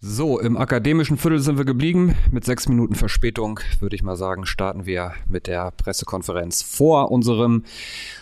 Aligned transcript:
So, 0.00 0.38
im 0.38 0.56
akademischen 0.56 1.16
Viertel 1.16 1.40
sind 1.40 1.58
wir 1.58 1.64
geblieben. 1.64 2.14
Mit 2.30 2.44
sechs 2.44 2.68
Minuten 2.68 2.94
Verspätung 2.94 3.58
würde 3.80 3.96
ich 3.96 4.04
mal 4.04 4.14
sagen, 4.14 4.46
starten 4.46 4.86
wir 4.86 5.14
mit 5.26 5.48
der 5.48 5.72
Pressekonferenz 5.72 6.62
vor 6.62 7.10
unserem 7.10 7.64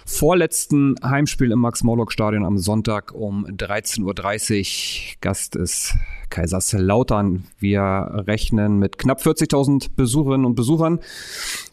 vorletzten 0.07 0.95
Heimspiel 1.05 1.53
im 1.53 1.59
Max-Morlock-Stadion 1.59 2.47
am 2.47 2.57
Sonntag 2.57 3.13
um 3.13 3.45
13.30 3.45 5.11
Uhr. 5.13 5.17
Gast 5.21 5.55
ist 5.55 5.95
Kaiserslautern. 6.31 7.45
Wir 7.59 8.23
rechnen 8.27 8.79
mit 8.79 8.97
knapp 8.97 9.21
40.000 9.21 9.91
Besucherinnen 9.95 10.47
und 10.47 10.55
Besuchern, 10.55 11.01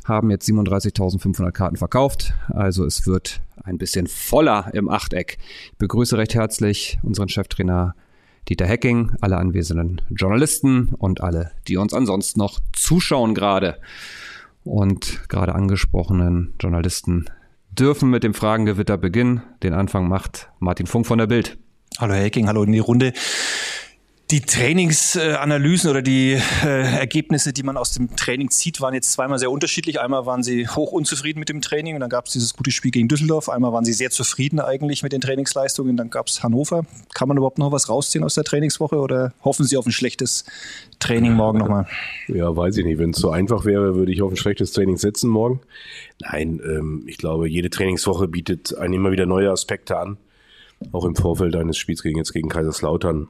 haben 0.04 0.30
jetzt 0.32 0.50
37.500 0.50 1.52
Karten 1.54 1.78
verkauft. 1.78 2.34
Also 2.50 2.84
es 2.84 3.08
wird 3.08 3.40
ein 3.64 3.78
bisschen 3.78 4.08
voller 4.08 4.70
im 4.74 4.90
Achteck. 4.90 5.38
Ich 5.72 5.78
begrüße 5.78 6.18
recht 6.18 6.36
herzlich 6.36 7.00
unseren 7.04 7.30
Cheftrainer 7.30 7.96
Dieter 8.50 8.66
Hecking, 8.66 9.12
alle 9.22 9.38
anwesenden 9.38 10.02
Journalisten 10.10 10.90
und 10.98 11.22
alle, 11.22 11.52
die 11.68 11.78
uns 11.78 11.94
ansonsten 11.94 12.40
noch 12.40 12.60
zuschauen 12.74 13.34
gerade. 13.34 13.80
Und 14.64 15.30
gerade 15.30 15.56
angesprochenen 15.56 16.54
Journalisten 16.60 17.26
dürfen 17.72 18.10
mit 18.10 18.24
dem 18.24 18.34
Fragengewitter 18.34 18.98
beginnen. 18.98 19.42
Den 19.62 19.74
Anfang 19.74 20.08
macht 20.08 20.50
Martin 20.60 20.88
Funk 20.88 21.08
von 21.08 21.18
der 21.18 21.28
Bild. 21.28 21.58
Hallo 22.00 22.14
Hecking, 22.14 22.48
hallo 22.48 22.64
in 22.64 22.72
die 22.72 22.80
Runde 22.80 23.14
die 24.34 24.42
Trainingsanalysen 24.42 25.92
oder 25.92 26.02
die 26.02 26.32
äh, 26.64 26.98
Ergebnisse, 26.98 27.54
die 27.54 27.62
man 27.62 27.78
aus 27.78 27.92
dem 27.92 28.16
Training 28.16 28.50
zieht, 28.50 28.82
waren 28.82 28.96
jetzt 28.96 29.12
zweimal 29.12 29.38
sehr 29.38 29.52
unterschiedlich. 29.52 30.02
Einmal 30.02 30.26
waren 30.26 30.42
sie 30.42 30.68
hoch 30.68 30.92
unzufrieden 30.92 31.38
mit 31.38 31.50
dem 31.50 31.62
Training 31.62 31.94
und 31.94 32.00
dann 32.00 32.10
gab 32.10 32.26
es 32.26 32.32
dieses 32.32 32.56
gute 32.56 32.72
Spiel 32.72 32.90
gegen 32.90 33.08
Düsseldorf. 33.08 33.48
Einmal 33.48 33.74
waren 33.74 33.86
sie 33.86 33.94
sehr 33.94 34.10
zufrieden 34.10 34.60
eigentlich 34.60 35.04
mit 35.04 35.12
den 35.12 35.22
Trainingsleistungen. 35.22 35.98
Dann 35.98 36.10
gab 36.10 36.26
es 36.26 36.42
Hannover. 36.42 36.84
Kann 37.14 37.28
man 37.28 37.38
überhaupt 37.38 37.60
noch 37.60 37.72
was 37.72 37.90
rausziehen 37.90 38.24
aus 38.24 38.34
der 38.34 38.44
Trainingswoche 38.44 38.96
oder 38.96 39.34
hoffen 39.44 39.68
Sie 39.68 39.78
auf 39.78 39.86
ein 39.86 39.92
schlechtes 39.92 40.46
Training 40.98 41.34
morgen 41.34 41.60
nochmal? 41.60 41.86
Ja, 42.28 42.56
weiß 42.56 42.76
ich 42.78 42.86
nicht. 42.86 42.98
Wenn 42.98 43.12
es 43.12 43.18
so 43.18 43.30
einfach 43.30 43.66
wäre, 43.66 43.94
würde 43.94 44.12
ich 44.12 44.24
auf 44.24 44.32
ein 44.32 44.38
schlechtes 44.38 44.72
Training 44.72 44.98
setzen 44.98 45.30
morgen. 45.30 45.62
Nein, 46.22 46.60
ähm, 46.66 47.04
ich 47.06 47.20
glaube, 47.20 47.48
jede 47.48 47.70
Trainingswoche 47.70 48.28
bietet 48.28 48.76
einen 48.76 48.96
immer 48.96 49.12
wieder 49.12 49.28
neue 49.28 49.52
Aspekte 49.52 50.00
an. 50.00 50.18
Auch 50.92 51.06
im 51.06 51.16
Vorfeld 51.16 51.56
eines 51.56 51.78
Spiels 51.78 52.02
gegen 52.02 52.18
jetzt 52.18 52.34
gegen 52.34 52.50
Kaiserslautern 52.50 53.28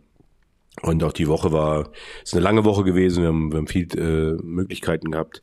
und 0.84 1.04
auch 1.04 1.14
die 1.14 1.28
Woche 1.28 1.52
war, 1.52 1.90
ist 2.24 2.34
eine 2.34 2.44
lange 2.44 2.66
Woche 2.66 2.84
gewesen. 2.84 3.24
Wir 3.24 3.30
haben, 3.30 3.52
wir 3.52 3.58
haben 3.58 3.68
viel 3.68 3.88
äh, 3.98 4.44
Möglichkeiten 4.44 5.12
gehabt, 5.12 5.42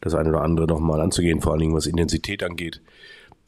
das 0.00 0.14
eine 0.14 0.28
oder 0.28 0.42
andere 0.42 0.66
nochmal 0.66 1.00
anzugehen, 1.00 1.40
vor 1.40 1.52
allen 1.52 1.60
Dingen 1.60 1.74
was 1.74 1.86
Intensität 1.86 2.42
angeht. 2.42 2.82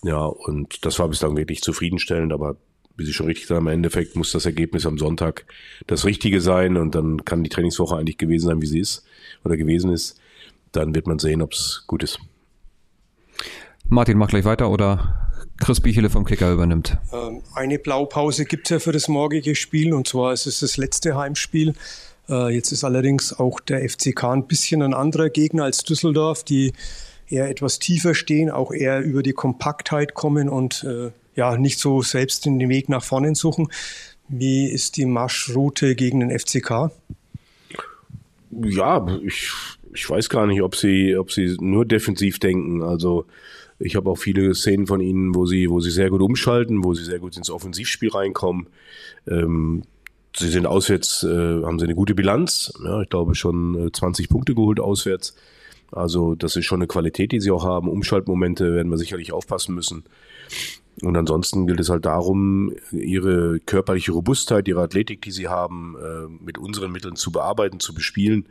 Ja, 0.02 0.24
und 0.24 0.84
das 0.84 0.98
war 0.98 1.08
bislang 1.08 1.36
wirklich 1.36 1.60
zufriedenstellend, 1.60 2.32
aber 2.32 2.56
wie 2.96 3.04
Sie 3.04 3.12
schon 3.12 3.26
richtig 3.26 3.46
sagen, 3.46 3.66
im 3.66 3.72
Endeffekt 3.72 4.16
muss 4.16 4.32
das 4.32 4.46
Ergebnis 4.46 4.86
am 4.86 4.96
Sonntag 4.96 5.44
das 5.86 6.06
Richtige 6.06 6.40
sein 6.40 6.78
und 6.78 6.94
dann 6.94 7.24
kann 7.24 7.44
die 7.44 7.50
Trainingswoche 7.50 7.96
eigentlich 7.96 8.16
gewesen 8.16 8.46
sein, 8.46 8.62
wie 8.62 8.66
sie 8.66 8.80
ist 8.80 9.04
oder 9.44 9.58
gewesen 9.58 9.92
ist. 9.92 10.18
Dann 10.72 10.94
wird 10.94 11.06
man 11.06 11.18
sehen, 11.18 11.42
ob 11.42 11.52
es 11.52 11.84
gut 11.86 12.02
ist. 12.02 12.18
Martin, 13.88 14.16
mach 14.16 14.28
gleich 14.28 14.44
weiter 14.44 14.70
oder 14.70 15.25
Chris 15.58 15.80
Bichele 15.80 16.10
vom 16.10 16.24
Kicker 16.24 16.52
übernimmt. 16.52 16.98
Ähm, 17.12 17.42
eine 17.54 17.78
Blaupause 17.78 18.44
gibt 18.44 18.66
es 18.66 18.70
ja 18.70 18.78
für 18.78 18.92
das 18.92 19.08
morgige 19.08 19.54
Spiel 19.54 19.92
und 19.94 20.06
zwar 20.06 20.32
ist 20.32 20.46
es 20.46 20.60
das 20.60 20.76
letzte 20.76 21.16
Heimspiel. 21.16 21.74
Äh, 22.28 22.54
jetzt 22.54 22.72
ist 22.72 22.84
allerdings 22.84 23.32
auch 23.32 23.60
der 23.60 23.88
FCK 23.88 24.24
ein 24.24 24.46
bisschen 24.46 24.82
ein 24.82 24.94
anderer 24.94 25.30
Gegner 25.30 25.64
als 25.64 25.82
Düsseldorf, 25.82 26.44
die 26.44 26.72
eher 27.28 27.48
etwas 27.48 27.78
tiefer 27.78 28.14
stehen, 28.14 28.50
auch 28.50 28.72
eher 28.72 29.00
über 29.00 29.22
die 29.22 29.32
Kompaktheit 29.32 30.14
kommen 30.14 30.48
und 30.48 30.84
äh, 30.84 31.10
ja 31.34 31.56
nicht 31.56 31.78
so 31.78 32.02
selbst 32.02 32.44
den 32.44 32.68
Weg 32.68 32.88
nach 32.88 33.02
vorne 33.02 33.34
suchen. 33.34 33.68
Wie 34.28 34.68
ist 34.68 34.96
die 34.96 35.06
Marschroute 35.06 35.94
gegen 35.94 36.20
den 36.20 36.36
FCK? 36.36 36.90
Ja, 38.50 39.06
ich, 39.22 39.50
ich 39.92 40.08
weiß 40.08 40.28
gar 40.28 40.46
nicht, 40.46 40.62
ob 40.62 40.76
sie, 40.76 41.16
ob 41.16 41.30
sie 41.30 41.56
nur 41.60 41.84
defensiv 41.84 42.38
denken. 42.38 42.82
Also 42.82 43.26
ich 43.78 43.96
habe 43.96 44.10
auch 44.10 44.16
viele 44.16 44.54
Szenen 44.54 44.86
von 44.86 45.00
ihnen, 45.00 45.34
wo 45.34 45.46
sie, 45.46 45.68
wo 45.68 45.80
sie 45.80 45.90
sehr 45.90 46.10
gut 46.10 46.22
umschalten, 46.22 46.84
wo 46.84 46.94
sie 46.94 47.04
sehr 47.04 47.18
gut 47.18 47.36
ins 47.36 47.50
Offensivspiel 47.50 48.10
reinkommen. 48.10 48.68
Ähm, 49.26 49.82
sie 50.34 50.48
sind 50.48 50.66
auswärts, 50.66 51.24
äh, 51.24 51.62
haben 51.62 51.78
sie 51.78 51.84
eine 51.84 51.94
gute 51.94 52.14
Bilanz. 52.14 52.72
Ja, 52.84 53.02
ich 53.02 53.08
glaube 53.08 53.34
schon 53.34 53.90
20 53.92 54.24
äh, 54.24 54.28
Punkte 54.28 54.54
geholt 54.54 54.80
auswärts. 54.80 55.36
Also 55.92 56.34
das 56.34 56.56
ist 56.56 56.64
schon 56.64 56.80
eine 56.80 56.86
Qualität, 56.86 57.32
die 57.32 57.40
sie 57.40 57.50
auch 57.50 57.64
haben. 57.64 57.88
Umschaltmomente 57.88 58.74
werden 58.74 58.90
wir 58.90 58.98
sicherlich 58.98 59.32
aufpassen 59.32 59.74
müssen. 59.74 60.04
Und 61.02 61.16
ansonsten 61.16 61.66
gilt 61.66 61.80
es 61.80 61.90
halt 61.90 62.06
darum, 62.06 62.72
ihre 62.90 63.60
körperliche 63.60 64.12
Robustheit, 64.12 64.66
ihre 64.66 64.82
Athletik, 64.82 65.20
die 65.22 65.30
sie 65.30 65.48
haben, 65.48 65.94
äh, 66.02 66.42
mit 66.42 66.56
unseren 66.56 66.90
Mitteln 66.90 67.16
zu 67.16 67.30
bearbeiten, 67.30 67.80
zu 67.80 67.92
bespielen. 67.92 68.46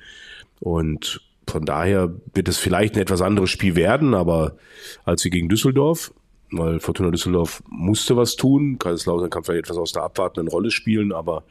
Und 0.59 1.21
von 1.47 1.65
daher 1.65 2.13
wird 2.33 2.47
es 2.47 2.57
vielleicht 2.57 2.95
ein 2.95 3.01
etwas 3.01 3.21
anderes 3.21 3.49
Spiel 3.49 3.75
werden, 3.75 4.13
aber 4.13 4.55
als 5.03 5.23
wir 5.23 5.31
gegen 5.31 5.49
Düsseldorf, 5.49 6.13
weil 6.51 6.79
Fortuna 6.79 7.11
Düsseldorf 7.11 7.63
musste 7.67 8.15
was 8.15 8.35
tun. 8.35 8.77
Kaiserslautern 8.79 9.29
kann 9.29 9.43
vielleicht 9.43 9.65
etwas 9.65 9.77
aus 9.77 9.91
der 9.91 10.03
abwartenden 10.03 10.47
Rolle 10.47 10.71
spielen, 10.71 11.11
aber 11.11 11.43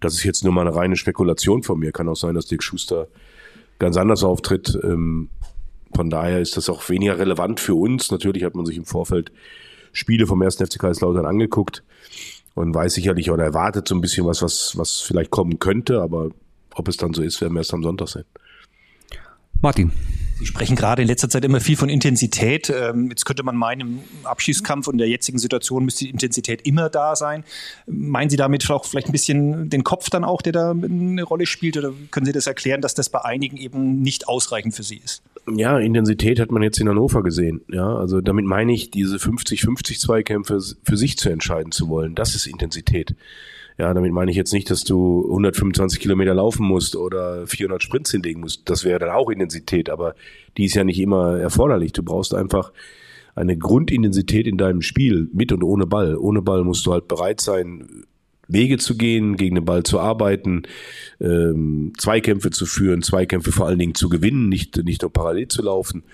das 0.00 0.14
ist 0.14 0.24
jetzt 0.24 0.44
nur 0.44 0.52
mal 0.52 0.66
eine 0.66 0.74
reine 0.74 0.96
Spekulation 0.96 1.62
von 1.62 1.78
mir. 1.78 1.92
Kann 1.92 2.08
auch 2.08 2.16
sein, 2.16 2.34
dass 2.34 2.46
Dirk 2.46 2.62
Schuster 2.62 3.08
ganz 3.78 3.96
anders 3.96 4.22
auftritt. 4.22 4.78
Ähm, 4.82 5.30
von 5.94 6.10
daher 6.10 6.40
ist 6.40 6.56
das 6.56 6.68
auch 6.68 6.88
weniger 6.88 7.18
relevant 7.18 7.60
für 7.60 7.74
uns. 7.74 8.10
Natürlich 8.10 8.44
hat 8.44 8.54
man 8.54 8.66
sich 8.66 8.76
im 8.76 8.84
Vorfeld 8.84 9.32
Spiele 9.92 10.26
vom 10.26 10.42
ersten 10.42 10.66
FC 10.66 10.78
Kaiserslautern 10.78 11.24
angeguckt 11.24 11.84
und 12.54 12.74
weiß 12.74 12.94
sicherlich 12.94 13.30
oder 13.30 13.44
erwartet 13.44 13.88
so 13.88 13.94
ein 13.94 14.00
bisschen 14.00 14.26
was, 14.26 14.42
was, 14.42 14.76
was 14.76 15.00
vielleicht 15.00 15.30
kommen 15.30 15.58
könnte, 15.58 16.00
aber 16.00 16.30
ob 16.74 16.88
es 16.88 16.96
dann 16.96 17.14
so 17.14 17.22
ist, 17.22 17.40
werden 17.40 17.54
wir 17.54 17.60
erst 17.60 17.74
am 17.74 17.82
Sonntag 17.82 18.08
sehen. 18.08 18.24
Martin. 19.60 19.92
Sie 20.38 20.46
sprechen 20.46 20.74
gerade 20.74 21.00
in 21.00 21.08
letzter 21.08 21.28
Zeit 21.28 21.44
immer 21.44 21.60
viel 21.60 21.76
von 21.76 21.88
Intensität. 21.88 22.68
Ähm, 22.68 23.08
jetzt 23.08 23.24
könnte 23.24 23.44
man 23.44 23.56
meinen, 23.56 23.80
im 23.80 24.00
Abschießkampf 24.24 24.88
und 24.88 24.98
der 24.98 25.08
jetzigen 25.08 25.38
Situation 25.38 25.84
müsste 25.84 26.04
die 26.04 26.10
Intensität 26.10 26.66
immer 26.66 26.90
da 26.90 27.14
sein. 27.14 27.44
Meinen 27.86 28.30
Sie 28.30 28.36
damit 28.36 28.68
auch 28.68 28.84
vielleicht 28.84 29.08
ein 29.08 29.12
bisschen 29.12 29.70
den 29.70 29.84
Kopf 29.84 30.10
dann 30.10 30.24
auch, 30.24 30.42
der 30.42 30.52
da 30.52 30.72
eine 30.72 31.22
Rolle 31.22 31.46
spielt? 31.46 31.76
Oder 31.76 31.92
können 32.10 32.26
Sie 32.26 32.32
das 32.32 32.48
erklären, 32.48 32.80
dass 32.80 32.94
das 32.94 33.10
bei 33.10 33.24
einigen 33.24 33.56
eben 33.56 34.02
nicht 34.02 34.26
ausreichend 34.26 34.74
für 34.74 34.82
Sie 34.82 34.96
ist? 34.96 35.22
Ja, 35.46 35.78
Intensität 35.78 36.40
hat 36.40 36.50
man 36.50 36.62
jetzt 36.62 36.80
in 36.80 36.88
Hannover 36.88 37.22
gesehen. 37.22 37.60
Ja, 37.70 37.94
also 37.94 38.20
damit 38.20 38.44
meine 38.44 38.72
ich, 38.72 38.90
diese 38.90 39.16
50-50 39.16 40.00
Zweikämpfe 40.00 40.58
für 40.82 40.96
sich 40.96 41.16
zu 41.16 41.28
entscheiden 41.28 41.70
zu 41.70 41.88
wollen. 41.88 42.14
Das 42.14 42.34
ist 42.34 42.46
Intensität. 42.46 43.14
Ja, 43.76 43.92
damit 43.92 44.12
meine 44.12 44.30
ich 44.30 44.36
jetzt 44.36 44.52
nicht, 44.52 44.70
dass 44.70 44.84
du 44.84 45.24
125 45.24 45.98
Kilometer 45.98 46.32
laufen 46.34 46.64
musst 46.64 46.94
oder 46.94 47.46
400 47.46 47.82
Sprints 47.82 48.12
hinlegen 48.12 48.40
musst. 48.40 48.70
Das 48.70 48.84
wäre 48.84 49.00
dann 49.00 49.10
auch 49.10 49.30
Intensität, 49.30 49.90
aber 49.90 50.14
die 50.56 50.66
ist 50.66 50.74
ja 50.74 50.84
nicht 50.84 51.00
immer 51.00 51.38
erforderlich. 51.38 51.92
Du 51.92 52.04
brauchst 52.04 52.34
einfach 52.34 52.72
eine 53.34 53.56
Grundintensität 53.56 54.46
in 54.46 54.58
deinem 54.58 54.80
Spiel 54.80 55.28
mit 55.32 55.50
und 55.50 55.64
ohne 55.64 55.86
Ball. 55.86 56.16
Ohne 56.16 56.40
Ball 56.40 56.62
musst 56.62 56.86
du 56.86 56.92
halt 56.92 57.08
bereit 57.08 57.40
sein, 57.40 58.04
Wege 58.46 58.78
zu 58.78 58.96
gehen, 58.96 59.36
gegen 59.36 59.56
den 59.56 59.64
Ball 59.64 59.82
zu 59.82 59.98
arbeiten, 59.98 60.62
ähm, 61.20 61.92
Zweikämpfe 61.98 62.50
zu 62.50 62.66
führen, 62.66 63.02
Zweikämpfe 63.02 63.52
vor 63.52 63.66
allen 63.66 63.78
Dingen 63.78 63.94
zu 63.94 64.08
gewinnen, 64.08 64.48
nicht, 64.48 64.76
nicht 64.84 65.02
nur 65.02 65.12
parallel 65.12 65.48
zu 65.48 65.62
laufen. 65.62 66.04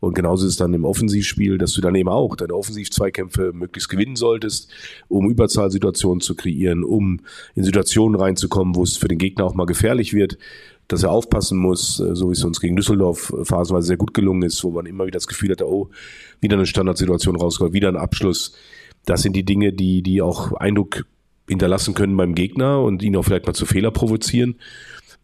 Und 0.00 0.14
genauso 0.14 0.46
ist 0.46 0.52
es 0.52 0.56
dann 0.56 0.74
im 0.74 0.84
Offensivspiel, 0.84 1.58
dass 1.58 1.72
du 1.72 1.80
dann 1.80 1.94
eben 1.94 2.08
auch 2.08 2.36
deine 2.36 2.54
Offensivzweikämpfe 2.54 3.52
möglichst 3.52 3.88
gewinnen 3.88 4.16
solltest, 4.16 4.70
um 5.08 5.28
Überzahlsituationen 5.28 6.20
zu 6.20 6.34
kreieren, 6.34 6.84
um 6.84 7.20
in 7.54 7.64
Situationen 7.64 8.20
reinzukommen, 8.20 8.76
wo 8.76 8.82
es 8.82 8.96
für 8.96 9.08
den 9.08 9.18
Gegner 9.18 9.44
auch 9.44 9.54
mal 9.54 9.66
gefährlich 9.66 10.14
wird, 10.14 10.38
dass 10.86 11.02
er 11.02 11.10
aufpassen 11.10 11.58
muss, 11.58 12.00
äh, 12.00 12.14
so 12.14 12.28
wie 12.28 12.32
es 12.32 12.44
uns 12.44 12.60
gegen 12.60 12.76
Düsseldorf 12.76 13.32
phasenweise 13.42 13.88
sehr 13.88 13.96
gut 13.96 14.14
gelungen 14.14 14.42
ist, 14.42 14.64
wo 14.64 14.70
man 14.70 14.86
immer 14.86 15.04
wieder 15.04 15.16
das 15.16 15.26
Gefühl 15.26 15.50
hatte, 15.50 15.68
oh, 15.68 15.90
wieder 16.40 16.56
eine 16.56 16.66
Standardsituation 16.66 17.36
rausgeholt, 17.36 17.74
wieder 17.74 17.88
ein 17.88 17.96
Abschluss. 17.96 18.54
Das 19.04 19.22
sind 19.22 19.34
die 19.36 19.44
Dinge, 19.44 19.72
die, 19.72 20.02
die 20.02 20.22
auch 20.22 20.52
Eindruck 20.52 21.04
hinterlassen 21.48 21.94
können 21.94 22.16
beim 22.16 22.34
Gegner 22.34 22.82
und 22.82 23.02
ihn 23.02 23.16
auch 23.16 23.22
vielleicht 23.22 23.46
mal 23.46 23.54
zu 23.54 23.66
Fehler 23.66 23.90
provozieren. 23.90 24.56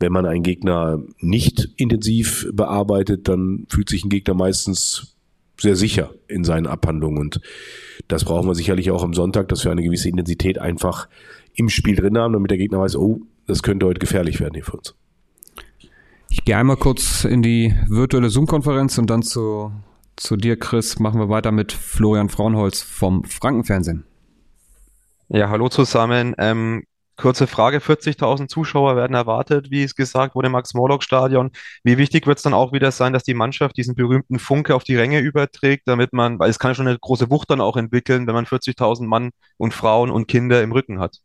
Wenn 0.01 0.13
man 0.13 0.27
einen 0.27 0.43
Gegner 0.43 1.03
nicht 1.19 1.71
intensiv 1.77 2.49
bearbeitet, 2.53 3.29
dann 3.29 3.67
fühlt 3.69 3.89
sich 3.89 4.05
ein 4.05 4.11
Gegner 4.11 4.35
meistens 4.35 5.15
sehr 5.61 5.77
sicher 5.77 6.13
in 6.29 6.45
seinen 6.45 6.67
Abhandlungen. 6.67 7.19
Und 7.19 7.41
das 8.09 8.25
brauchen 8.25 8.49
wir 8.49 8.55
sicherlich 8.55 8.91
auch 8.91 9.03
am 9.03 9.15
Sonntag, 9.15 9.49
dass 9.49 9.65
wir 9.65 9.73
eine 9.73 9.83
gewisse 9.83 10.09
Intensität 10.09 10.59
einfach 10.59 11.09
im 11.55 11.69
Spiel 11.69 11.97
drin 11.97 12.19
haben, 12.19 12.33
damit 12.33 12.51
der 12.51 12.59
Gegner 12.59 12.81
weiß, 12.81 12.97
oh, 12.97 13.21
das 13.47 13.63
könnte 13.63 13.87
heute 13.87 14.01
gefährlich 14.01 14.41
werden 14.41 14.55
hier 14.55 14.65
für 14.65 14.77
uns. 14.77 14.95
Ich 16.31 16.45
gehe 16.45 16.57
einmal 16.57 16.77
kurz 16.77 17.25
in 17.25 17.43
die 17.43 17.75
virtuelle 17.87 18.29
Zoom-Konferenz 18.29 18.99
und 18.99 19.09
dann 19.09 19.23
zu, 19.23 19.71
zu 20.17 20.37
dir, 20.37 20.59
Chris, 20.59 20.99
machen 20.99 21.21
wir 21.21 21.29
weiter 21.29 21.53
mit 21.53 21.73
Florian 21.73 22.29
Fraunholz 22.29 22.83
vom 22.83 23.23
Frankenfernsehen. 23.25 24.05
Ja, 25.29 25.49
hallo 25.49 25.69
zusammen. 25.69 26.35
Ähm, 26.39 26.85
Kurze 27.17 27.47
Frage, 27.47 27.79
40.000 27.79 28.49
Zuschauer 28.49 28.97
werden 28.97 29.15
erwartet, 29.15 29.71
wie 29.71 29.85
es 29.85 29.95
gesagt 29.95 30.35
wurde, 30.35 30.47
im 30.47 30.53
Max-Morlock-Stadion. 30.53 31.53
Wie 31.85 31.97
wichtig 31.97 32.27
wird 32.27 32.39
es 32.39 32.43
dann 32.43 32.55
auch 32.55 32.73
wieder 32.73 32.91
sein, 32.91 33.13
dass 33.13 33.23
die 33.23 33.35
Mannschaft 33.35 33.77
diesen 33.77 33.95
berühmten 33.95 34.41
Funke 34.41 34.75
auf 34.75 34.83
die 34.83 34.97
Ränge 34.97 35.21
überträgt, 35.21 35.87
damit 35.87 36.13
man, 36.13 36.41
weil 36.41 36.51
es 36.51 36.59
kann 36.59 36.73
ja 36.73 36.75
schon 36.75 36.89
eine 36.89 36.99
große 36.99 37.31
Wucht 37.31 37.51
dann 37.51 37.61
auch 37.61 37.77
entwickeln, 37.77 38.27
wenn 38.27 38.35
man 38.35 38.47
40.000 38.47 39.07
Mann 39.07 39.31
und 39.59 39.75
Frauen 39.75 40.11
und 40.11 40.27
Kinder 40.27 40.61
im 40.63 40.73
Rücken 40.73 40.99
hat. 40.99 41.21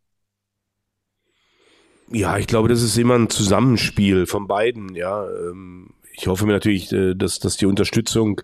Ja, 2.11 2.37
ich 2.37 2.47
glaube, 2.47 2.69
das 2.69 2.81
ist 2.81 2.97
immer 2.97 3.15
ein 3.15 3.29
Zusammenspiel 3.29 4.25
von 4.25 4.47
beiden. 4.47 4.95
Ja, 4.95 5.27
ähm, 5.27 5.93
ich 6.13 6.27
hoffe 6.27 6.45
mir 6.45 6.53
natürlich, 6.53 6.91
äh, 6.91 7.15
dass, 7.15 7.39
dass 7.39 7.57
die 7.57 7.65
Unterstützung 7.65 8.41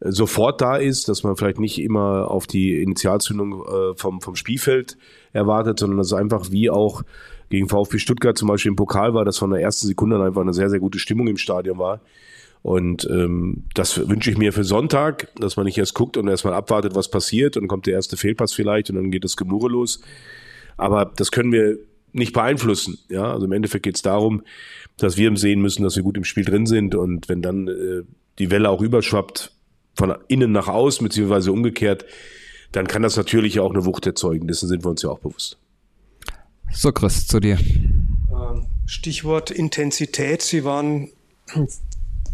sofort 0.00 0.60
da 0.60 0.76
ist, 0.76 1.08
dass 1.08 1.22
man 1.22 1.36
vielleicht 1.36 1.60
nicht 1.60 1.80
immer 1.80 2.30
auf 2.30 2.46
die 2.46 2.82
Initialzündung 2.82 3.62
äh, 3.62 3.94
vom, 3.96 4.20
vom 4.20 4.34
Spielfeld 4.34 4.96
erwartet, 5.32 5.78
sondern 5.78 5.98
dass 5.98 6.08
es 6.08 6.12
einfach 6.14 6.50
wie 6.50 6.70
auch 6.70 7.02
gegen 7.50 7.68
VfB 7.68 7.98
Stuttgart 7.98 8.38
zum 8.38 8.48
Beispiel 8.48 8.70
im 8.70 8.76
Pokal 8.76 9.12
war, 9.12 9.24
dass 9.24 9.38
von 9.38 9.50
der 9.50 9.60
ersten 9.60 9.86
Sekunde 9.86 10.16
an 10.16 10.22
einfach 10.22 10.40
eine 10.40 10.54
sehr, 10.54 10.70
sehr 10.70 10.80
gute 10.80 10.98
Stimmung 10.98 11.28
im 11.28 11.36
Stadion 11.36 11.78
war. 11.78 12.00
Und 12.62 13.08
ähm, 13.10 13.64
das 13.74 14.08
wünsche 14.08 14.30
ich 14.30 14.38
mir 14.38 14.52
für 14.52 14.64
Sonntag, 14.64 15.28
dass 15.36 15.56
man 15.56 15.64
nicht 15.64 15.78
erst 15.78 15.94
guckt 15.94 16.16
und 16.16 16.28
erstmal 16.28 16.54
abwartet, 16.54 16.94
was 16.94 17.10
passiert 17.10 17.56
und 17.56 17.68
kommt 17.68 17.86
der 17.86 17.94
erste 17.94 18.16
Fehlpass 18.16 18.52
vielleicht 18.52 18.90
und 18.90 18.96
dann 18.96 19.10
geht 19.10 19.24
das 19.24 19.36
Gemurre 19.36 19.68
los. 19.68 20.00
Aber 20.76 21.10
das 21.16 21.30
können 21.30 21.52
wir 21.52 21.78
nicht 22.12 22.32
beeinflussen. 22.32 22.98
Ja, 23.08 23.32
also 23.32 23.46
im 23.46 23.52
Endeffekt 23.52 23.84
geht 23.84 23.96
es 23.96 24.02
darum, 24.02 24.42
dass 24.98 25.16
wir 25.16 25.34
sehen 25.36 25.60
müssen, 25.62 25.82
dass 25.82 25.96
wir 25.96 26.02
gut 26.02 26.16
im 26.16 26.24
Spiel 26.24 26.44
drin 26.44 26.66
sind 26.66 26.94
und 26.94 27.28
wenn 27.28 27.40
dann 27.42 27.68
äh, 27.68 28.02
die 28.38 28.50
Welle 28.50 28.68
auch 28.68 28.82
überschwappt 28.82 29.52
von 30.00 30.16
innen 30.28 30.50
nach 30.50 30.66
außen 30.66 31.04
beziehungsweise 31.04 31.52
umgekehrt, 31.52 32.06
dann 32.72 32.86
kann 32.86 33.02
das 33.02 33.18
natürlich 33.18 33.60
auch 33.60 33.70
eine 33.70 33.84
Wucht 33.84 34.06
erzeugen. 34.06 34.48
Dessen 34.48 34.66
sind 34.66 34.82
wir 34.82 34.88
uns 34.88 35.02
ja 35.02 35.10
auch 35.10 35.18
bewusst. 35.18 35.58
So, 36.72 36.90
Chris, 36.90 37.26
zu 37.26 37.38
dir. 37.38 37.58
Ähm, 37.58 38.66
Stichwort 38.86 39.50
Intensität. 39.50 40.40
Sie 40.40 40.64
waren 40.64 41.10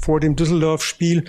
vor 0.00 0.20
dem 0.20 0.36
Düsseldorf-Spiel, 0.36 1.24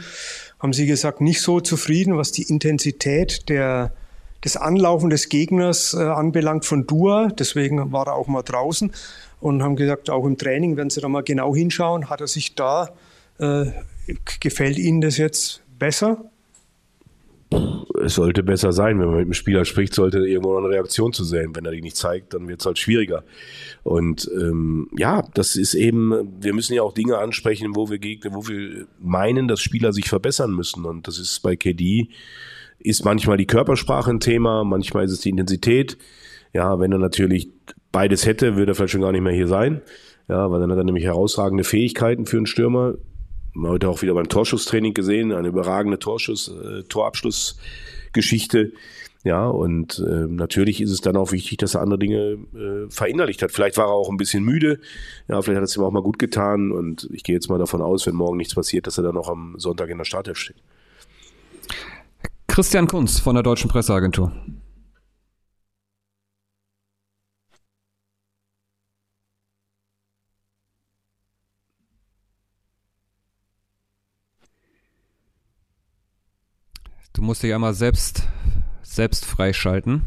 haben 0.60 0.74
Sie 0.74 0.86
gesagt, 0.86 1.22
nicht 1.22 1.42
so 1.42 1.60
zufrieden, 1.60 2.18
was 2.18 2.32
die 2.32 2.44
Intensität 2.44 3.50
der 3.50 3.94
das 4.42 4.56
Anlaufen 4.56 5.10
des 5.10 5.30
Gegners 5.30 5.96
äh, 5.96 6.04
anbelangt 6.04 6.66
von 6.66 6.86
Dua. 6.86 7.30
Deswegen 7.30 7.92
war 7.92 8.06
er 8.06 8.14
auch 8.14 8.28
mal 8.28 8.44
draußen 8.44 8.92
und 9.40 9.64
haben 9.64 9.76
gesagt, 9.76 10.12
auch 10.12 10.26
im 10.26 10.38
Training 10.38 10.78
werden 10.78 10.92
sie 10.92 11.02
da 11.02 11.10
mal 11.10 11.24
genau 11.24 11.56
hinschauen. 11.56 12.12
Hat 12.12 12.22
er 12.22 12.28
sich 12.28 12.54
da, 12.54 12.92
äh, 13.40 13.72
gefällt 14.40 14.78
Ihnen 14.78 15.02
das 15.02 15.18
jetzt 15.18 15.64
besser? 15.78 16.32
Es 18.04 18.16
sollte 18.16 18.44
besser 18.44 18.74
sein, 18.74 19.00
wenn 19.00 19.08
man 19.08 19.18
mit 19.18 19.28
dem 19.28 19.34
Spieler 19.34 19.64
spricht, 19.66 19.94
sollte 19.94 20.20
irgendwo 20.20 20.58
eine 20.58 20.70
Reaktion 20.70 21.14
zu 21.14 21.24
sehen. 21.24 21.56
Wenn 21.56 21.66
er 21.66 21.72
die 21.72 21.82
nicht 21.82 21.96
zeigt, 21.96 22.34
dann 22.34 22.48
wird 22.48 22.60
es 22.60 22.66
halt 22.66 22.78
schwieriger. 22.78 23.24
Und 23.84 24.30
ähm, 24.36 24.90
ja, 24.98 25.24
das 25.34 25.56
ist 25.56 25.74
eben, 25.74 26.14
wir 26.42 26.54
müssen 26.54 26.74
ja 26.74 26.84
auch 26.84 26.94
Dinge 26.94 27.18
ansprechen, 27.18 27.76
wo 27.76 27.90
wir 27.90 28.00
Gegner, 28.00 28.34
wo 28.34 28.48
wir 28.48 28.86
meinen, 29.00 29.48
dass 29.48 29.62
Spieler 29.62 29.94
sich 29.94 30.10
verbessern 30.10 30.52
müssen. 30.52 30.86
Und 30.86 31.08
das 31.08 31.18
ist 31.20 31.40
bei 31.42 31.56
KD 31.56 32.10
ist 32.80 33.06
manchmal 33.06 33.38
die 33.38 33.48
Körpersprache 33.48 34.12
ein 34.12 34.20
Thema, 34.20 34.64
manchmal 34.64 35.06
ist 35.06 35.12
es 35.12 35.22
die 35.22 35.30
Intensität. 35.30 35.98
Ja, 36.54 36.80
wenn 36.80 36.92
er 36.92 37.00
natürlich 37.00 37.50
beides 37.92 38.26
hätte, 38.26 38.56
würde 38.56 38.72
er 38.72 38.76
vielleicht 38.76 38.92
schon 38.92 39.02
gar 39.02 39.12
nicht 39.12 39.22
mehr 39.22 39.34
hier 39.34 39.48
sein. 39.48 39.82
Ja, 40.28 40.52
weil 40.52 40.60
dann 40.60 40.72
hat 40.72 40.78
er 40.78 40.84
nämlich 40.84 41.06
herausragende 41.06 41.64
Fähigkeiten 41.64 42.26
für 42.26 42.38
einen 42.38 42.46
Stürmer. 42.46 42.96
Heute 43.62 43.90
auch 43.90 44.02
wieder 44.02 44.14
beim 44.14 44.30
Torschusstraining 44.30 44.94
gesehen, 44.94 45.32
eine 45.32 45.48
überragende 45.48 46.00
Torschuss, 46.00 46.50
äh, 46.50 46.84
Torabschlussgeschichte. 46.84 48.74
Ja, 49.24 49.48
und 49.48 50.00
äh, 50.00 50.28
natürlich 50.28 50.80
ist 50.80 50.92
es 50.92 51.02
dann 51.02 51.18
auch 51.18 51.32
wichtig, 51.32 51.58
dass 51.58 51.76
er 51.76 51.82
andere 51.82 52.00
Dinge 52.00 52.38
äh, 52.56 52.90
verinnerlicht 52.90 53.42
hat. 53.42 53.52
Vielleicht 53.52 53.78
war 53.78 53.88
er 53.88 53.94
auch 53.94 54.10
ein 54.10 54.18
bisschen 54.18 54.44
müde. 54.44 54.80
Ja, 55.28 55.42
vielleicht 55.42 55.58
hat 55.58 55.68
es 55.68 55.76
ihm 55.76 55.84
auch 55.84 55.92
mal 55.92 56.04
gut 56.04 56.20
getan. 56.20 56.72
Und 56.72 57.10
ich 57.12 57.24
gehe 57.24 57.36
jetzt 57.36 57.50
mal 57.50 57.58
davon 57.58 57.82
aus, 57.82 58.08
wenn 58.08 58.16
morgen 58.16 58.38
nichts 58.38 58.56
passiert, 58.56 58.88
dass 58.88 58.98
er 58.98 59.04
dann 59.04 59.18
auch 59.18 59.28
am 59.28 59.56
Sonntag 59.58 59.90
in 59.90 59.98
der 59.98 60.06
Startelf 60.06 60.38
steht. 60.38 60.58
Christian 62.48 62.88
Kunz 62.88 63.20
von 63.20 63.36
der 63.36 63.44
Deutschen 63.44 63.70
Presseagentur. 63.70 64.32
Du 77.18 77.24
musst 77.24 77.42
dich 77.42 77.52
einmal 77.52 77.74
selbst, 77.74 78.22
selbst 78.84 79.26
freischalten. 79.26 80.04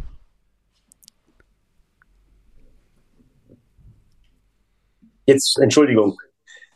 Jetzt, 5.26 5.58
Entschuldigung. 5.58 6.16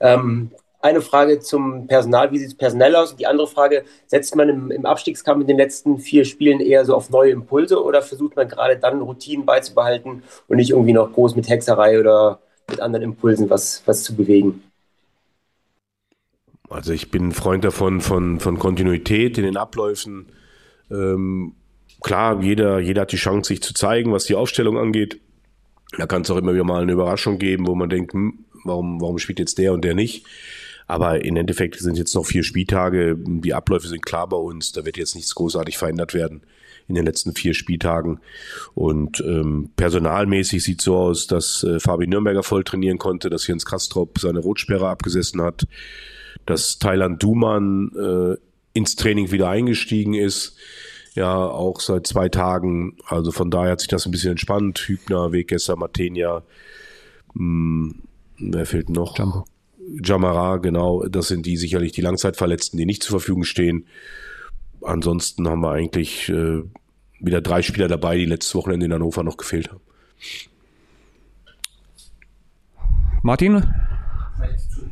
Ähm, 0.00 0.50
eine 0.80 1.02
Frage 1.02 1.38
zum 1.38 1.86
Personal, 1.86 2.32
wie 2.32 2.38
sieht 2.38 2.48
es 2.48 2.56
personell 2.56 2.96
aus? 2.96 3.12
Und 3.12 3.20
die 3.20 3.28
andere 3.28 3.46
Frage, 3.46 3.84
setzt 4.08 4.34
man 4.34 4.48
im, 4.48 4.70
im, 4.72 4.86
Abstiegskampf 4.86 5.42
in 5.42 5.46
den 5.46 5.56
letzten 5.56 5.98
vier 6.00 6.24
Spielen 6.24 6.58
eher 6.58 6.84
so 6.84 6.96
auf 6.96 7.10
neue 7.10 7.30
Impulse 7.30 7.80
oder 7.80 8.02
versucht 8.02 8.34
man 8.34 8.48
gerade 8.48 8.76
dann 8.76 9.02
Routinen 9.02 9.46
beizubehalten 9.46 10.24
und 10.48 10.56
nicht 10.56 10.70
irgendwie 10.70 10.94
noch 10.94 11.12
groß 11.12 11.36
mit 11.36 11.48
Hexerei 11.48 12.00
oder 12.00 12.40
mit 12.68 12.80
anderen 12.80 13.04
Impulsen 13.04 13.50
was, 13.50 13.84
was 13.86 14.02
zu 14.02 14.16
bewegen? 14.16 14.64
Also 16.70 16.92
ich 16.92 17.10
bin 17.10 17.28
ein 17.28 17.32
Freund 17.32 17.64
davon, 17.64 18.00
von, 18.00 18.40
von 18.40 18.58
Kontinuität 18.58 19.38
in 19.38 19.44
den 19.44 19.56
Abläufen. 19.56 20.26
Ähm, 20.90 21.54
klar, 22.02 22.42
jeder, 22.42 22.78
jeder 22.78 23.02
hat 23.02 23.12
die 23.12 23.16
Chance, 23.16 23.48
sich 23.48 23.62
zu 23.62 23.74
zeigen, 23.74 24.12
was 24.12 24.24
die 24.24 24.34
Aufstellung 24.34 24.78
angeht. 24.78 25.20
Da 25.96 26.06
kann 26.06 26.22
es 26.22 26.30
auch 26.30 26.36
immer 26.36 26.54
wieder 26.54 26.64
mal 26.64 26.82
eine 26.82 26.92
Überraschung 26.92 27.38
geben, 27.38 27.66
wo 27.66 27.74
man 27.74 27.88
denkt, 27.88 28.14
hm, 28.14 28.44
warum, 28.64 29.00
warum 29.00 29.18
spielt 29.18 29.38
jetzt 29.38 29.58
der 29.58 29.72
und 29.72 29.84
der 29.84 29.94
nicht? 29.94 30.26
Aber 30.86 31.24
im 31.24 31.36
Endeffekt 31.36 31.76
sind 31.76 31.96
jetzt 31.96 32.14
noch 32.14 32.26
vier 32.26 32.44
Spieltage. 32.44 33.16
Die 33.18 33.54
Abläufe 33.54 33.88
sind 33.88 34.04
klar 34.04 34.28
bei 34.28 34.36
uns. 34.36 34.72
Da 34.72 34.84
wird 34.84 34.96
jetzt 34.96 35.14
nichts 35.14 35.34
großartig 35.34 35.78
verändert 35.78 36.12
werden 36.12 36.42
in 36.88 36.94
den 36.94 37.06
letzten 37.06 37.34
vier 37.34 37.54
Spieltagen. 37.54 38.20
Und 38.74 39.20
ähm, 39.20 39.70
personalmäßig 39.76 40.62
sieht 40.62 40.82
so 40.82 40.96
aus, 40.96 41.26
dass 41.26 41.64
äh, 41.64 41.80
Fabi 41.80 42.06
Nürnberger 42.06 42.42
voll 42.42 42.64
trainieren 42.64 42.98
konnte, 42.98 43.30
dass 43.30 43.46
Jens 43.46 43.64
Kastrop 43.64 44.18
seine 44.18 44.40
Rotsperre 44.40 44.88
abgesessen 44.88 45.40
hat, 45.40 45.66
dass 46.46 46.78
Thailand 46.78 47.22
Duman 47.22 47.90
äh, 47.96 48.36
ins 48.72 48.96
Training 48.96 49.30
wieder 49.30 49.48
eingestiegen 49.48 50.14
ist. 50.14 50.56
Ja, 51.14 51.36
auch 51.36 51.80
seit 51.80 52.06
zwei 52.06 52.28
Tagen. 52.28 52.96
Also 53.06 53.30
von 53.30 53.50
daher 53.50 53.72
hat 53.72 53.80
sich 53.80 53.88
das 53.88 54.04
ein 54.04 54.10
bisschen 54.10 54.32
entspannt. 54.32 54.78
Hübner, 54.78 55.32
Wegesser, 55.32 55.76
Matenia. 55.76 56.42
Hm, 57.34 58.02
wer 58.38 58.66
fehlt 58.66 58.90
noch? 58.90 59.16
Jumbo. 59.16 59.44
Jamara, 60.02 60.56
genau, 60.56 61.06
das 61.06 61.28
sind 61.28 61.46
die 61.46 61.56
sicherlich 61.56 61.92
die 61.92 62.00
Langzeitverletzten, 62.00 62.78
die 62.78 62.86
nicht 62.86 63.02
zur 63.02 63.18
Verfügung 63.20 63.44
stehen. 63.44 63.86
Ansonsten 64.82 65.48
haben 65.48 65.60
wir 65.60 65.72
eigentlich 65.72 66.28
äh, 66.30 66.62
wieder 67.20 67.40
drei 67.40 67.62
Spieler 67.62 67.88
dabei, 67.88 68.16
die 68.16 68.24
letztes 68.24 68.54
Wochenende 68.54 68.86
in 68.86 68.92
Hannover 68.92 69.22
noch 69.22 69.36
gefehlt 69.36 69.70
haben. 69.70 69.80
Martin? 73.22 73.64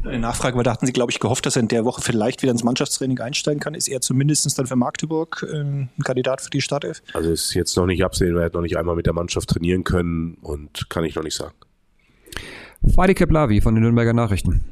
Eine 0.05 0.19
Nachfrage, 0.19 0.57
weil 0.57 0.65
da 0.65 0.73
hatten 0.73 0.87
Sie, 0.87 0.93
glaube 0.93 1.13
ich, 1.13 1.21
gehofft, 1.21 1.47
dass 1.47 1.57
er 1.57 1.63
in 1.63 1.69
der 1.69 1.85
Woche 1.85 2.03
vielleicht 2.03 2.43
wieder 2.43 2.51
ins 2.51 2.65
Mannschaftstraining 2.65 3.21
einsteigen 3.21 3.61
kann. 3.61 3.75
Ist 3.75 3.89
er 3.89 4.01
zumindest 4.01 4.59
dann 4.59 4.67
für 4.67 4.75
Magdeburg 4.75 5.47
äh, 5.49 5.61
ein 5.61 5.91
Kandidat 6.05 6.41
für 6.41 6.51
die 6.51 6.61
Startelf? 6.61 7.03
Also 7.15 7.31
ist 7.31 7.55
jetzt 7.55 7.77
noch 7.77 7.87
nicht 7.87 8.05
absehen, 8.05 8.37
er 8.37 8.47
hat 8.47 8.55
noch 8.55 8.63
nicht 8.63 8.77
einmal 8.77 8.97
mit 8.97 9.07
der 9.07 9.13
Mannschaft 9.13 9.49
trainieren 9.49 9.85
können 9.85 10.39
und 10.43 10.91
kann 10.91 11.05
ich 11.05 11.15
noch 11.15 11.23
nicht 11.23 11.37
sagen. 11.37 11.55
Fadi 12.95 13.15
Keplavi 13.15 13.61
von 13.61 13.75
den 13.75 13.85
Nürnberger 13.85 14.13
Nachrichten. 14.13 14.65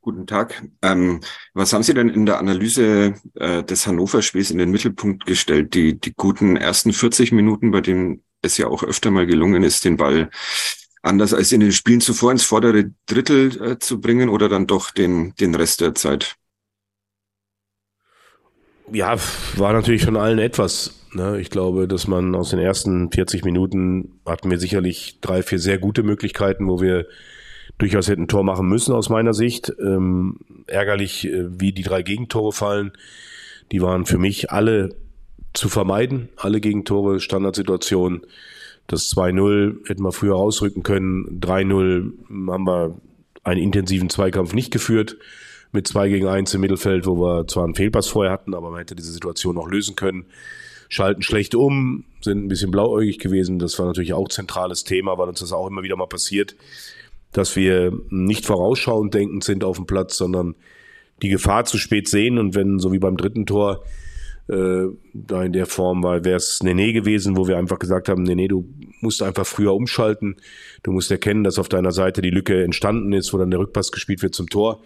Guten 0.00 0.26
Tag. 0.26 0.62
Ähm, 0.80 1.20
was 1.54 1.72
haben 1.72 1.82
Sie 1.82 1.92
denn 1.92 2.08
in 2.08 2.24
der 2.24 2.38
Analyse 2.38 3.14
äh, 3.34 3.64
des 3.64 3.86
Hannover-Spiels 3.86 4.52
in 4.52 4.58
den 4.58 4.70
Mittelpunkt 4.70 5.26
gestellt? 5.26 5.74
Die, 5.74 6.00
die 6.00 6.14
guten 6.14 6.56
ersten 6.56 6.92
40 6.92 7.32
Minuten, 7.32 7.72
bei 7.72 7.80
denen 7.80 8.22
es 8.40 8.56
ja 8.56 8.68
auch 8.68 8.84
öfter 8.84 9.10
mal 9.10 9.26
gelungen 9.26 9.64
ist, 9.64 9.84
den 9.84 9.96
Ball 9.96 10.30
anders 11.08 11.34
als 11.34 11.52
in 11.52 11.60
den 11.60 11.72
Spielen 11.72 12.00
zuvor 12.00 12.32
ins 12.32 12.44
vordere 12.44 12.92
Drittel 13.06 13.62
äh, 13.62 13.78
zu 13.78 14.00
bringen 14.00 14.28
oder 14.28 14.48
dann 14.48 14.66
doch 14.66 14.90
den, 14.90 15.34
den 15.36 15.54
Rest 15.54 15.80
der 15.80 15.94
Zeit? 15.94 16.36
Ja, 18.92 19.16
war 19.56 19.72
natürlich 19.72 20.04
von 20.04 20.16
allen 20.16 20.38
etwas. 20.38 20.94
Ne? 21.12 21.40
Ich 21.40 21.50
glaube, 21.50 21.88
dass 21.88 22.06
man 22.06 22.34
aus 22.34 22.50
den 22.50 22.58
ersten 22.58 23.10
40 23.10 23.44
Minuten 23.44 24.20
hatten 24.24 24.50
wir 24.50 24.58
sicherlich 24.58 25.20
drei, 25.20 25.42
vier 25.42 25.58
sehr 25.58 25.78
gute 25.78 26.02
Möglichkeiten, 26.02 26.68
wo 26.68 26.80
wir 26.80 27.06
durchaus 27.76 28.08
hätten 28.08 28.22
ein 28.22 28.28
Tor 28.28 28.44
machen 28.44 28.68
müssen 28.68 28.94
aus 28.94 29.08
meiner 29.08 29.34
Sicht. 29.34 29.72
Ähm, 29.80 30.38
ärgerlich, 30.66 31.26
äh, 31.26 31.60
wie 31.60 31.72
die 31.72 31.82
drei 31.82 32.02
Gegentore 32.02 32.52
fallen. 32.52 32.92
Die 33.72 33.82
waren 33.82 34.06
für 34.06 34.18
mich 34.18 34.50
alle 34.50 34.96
zu 35.52 35.68
vermeiden. 35.68 36.28
Alle 36.36 36.60
Gegentore, 36.60 37.20
Standardsituationen. 37.20 38.22
Das 38.88 39.10
2-0 39.14 39.88
hätten 39.88 40.02
wir 40.02 40.12
früher 40.12 40.34
rausrücken 40.34 40.82
können. 40.82 41.40
3-0 41.40 42.50
haben 42.50 42.66
wir 42.66 42.96
einen 43.44 43.62
intensiven 43.62 44.10
Zweikampf 44.10 44.52
nicht 44.52 44.72
geführt. 44.72 45.16
Mit 45.70 45.86
2 45.86 46.08
gegen 46.08 46.26
1 46.26 46.52
im 46.54 46.62
Mittelfeld, 46.62 47.06
wo 47.06 47.16
wir 47.20 47.46
zwar 47.46 47.64
einen 47.64 47.74
Fehlpass 47.74 48.08
vorher 48.08 48.32
hatten, 48.32 48.54
aber 48.54 48.70
man 48.70 48.78
hätte 48.80 48.96
diese 48.96 49.12
Situation 49.12 49.54
noch 49.54 49.68
lösen 49.68 49.94
können. 49.94 50.26
Schalten 50.88 51.22
schlecht 51.22 51.54
um, 51.54 52.06
sind 52.22 52.44
ein 52.44 52.48
bisschen 52.48 52.70
blauäugig 52.70 53.18
gewesen. 53.18 53.58
Das 53.58 53.78
war 53.78 53.86
natürlich 53.86 54.14
auch 54.14 54.28
zentrales 54.28 54.84
Thema, 54.84 55.18
weil 55.18 55.28
uns 55.28 55.40
das 55.40 55.52
auch 55.52 55.68
immer 55.68 55.82
wieder 55.82 55.96
mal 55.96 56.06
passiert 56.06 56.56
dass 57.32 57.56
wir 57.56 57.92
nicht 58.10 58.46
vorausschauend 58.46 59.14
denkend 59.14 59.44
sind 59.44 59.64
auf 59.64 59.76
dem 59.76 59.86
Platz, 59.86 60.16
sondern 60.16 60.54
die 61.22 61.28
Gefahr 61.28 61.64
zu 61.64 61.78
spät 61.78 62.08
sehen 62.08 62.38
und 62.38 62.54
wenn, 62.54 62.78
so 62.78 62.92
wie 62.92 62.98
beim 62.98 63.16
dritten 63.16 63.44
Tor, 63.46 63.82
äh, 64.48 64.86
da 65.12 65.42
in 65.42 65.52
der 65.52 65.66
Form, 65.66 66.02
weil 66.02 66.24
wäre 66.24 66.36
es 66.36 66.62
Nene 66.62 66.92
gewesen, 66.92 67.36
wo 67.36 67.46
wir 67.46 67.58
einfach 67.58 67.78
gesagt 67.78 68.08
haben, 68.08 68.22
Nene, 68.22 68.48
du 68.48 68.66
musst 69.00 69.22
einfach 69.22 69.46
früher 69.46 69.74
umschalten, 69.74 70.36
du 70.82 70.92
musst 70.92 71.10
erkennen, 71.10 71.44
dass 71.44 71.58
auf 71.58 71.68
deiner 71.68 71.92
Seite 71.92 72.22
die 72.22 72.30
Lücke 72.30 72.64
entstanden 72.64 73.12
ist, 73.12 73.32
wo 73.32 73.38
dann 73.38 73.50
der 73.50 73.60
Rückpass 73.60 73.92
gespielt 73.92 74.22
wird 74.22 74.34
zum 74.34 74.48
Tor. 74.48 74.82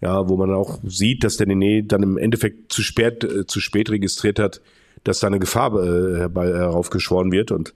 Ja, 0.00 0.28
wo 0.28 0.36
man 0.36 0.52
auch 0.52 0.80
sieht, 0.84 1.22
dass 1.22 1.36
der 1.36 1.46
Nene 1.46 1.84
dann 1.84 2.02
im 2.02 2.18
Endeffekt 2.18 2.72
zu 2.72 2.82
spät, 2.82 3.22
äh, 3.22 3.46
zu 3.46 3.60
spät 3.60 3.88
registriert 3.88 4.40
hat, 4.40 4.60
dass 5.04 5.20
da 5.20 5.28
eine 5.28 5.38
Gefahr 5.38 5.72
äh, 5.80 6.18
heraufgeschworen 6.18 7.30
wird. 7.30 7.52
Und 7.52 7.72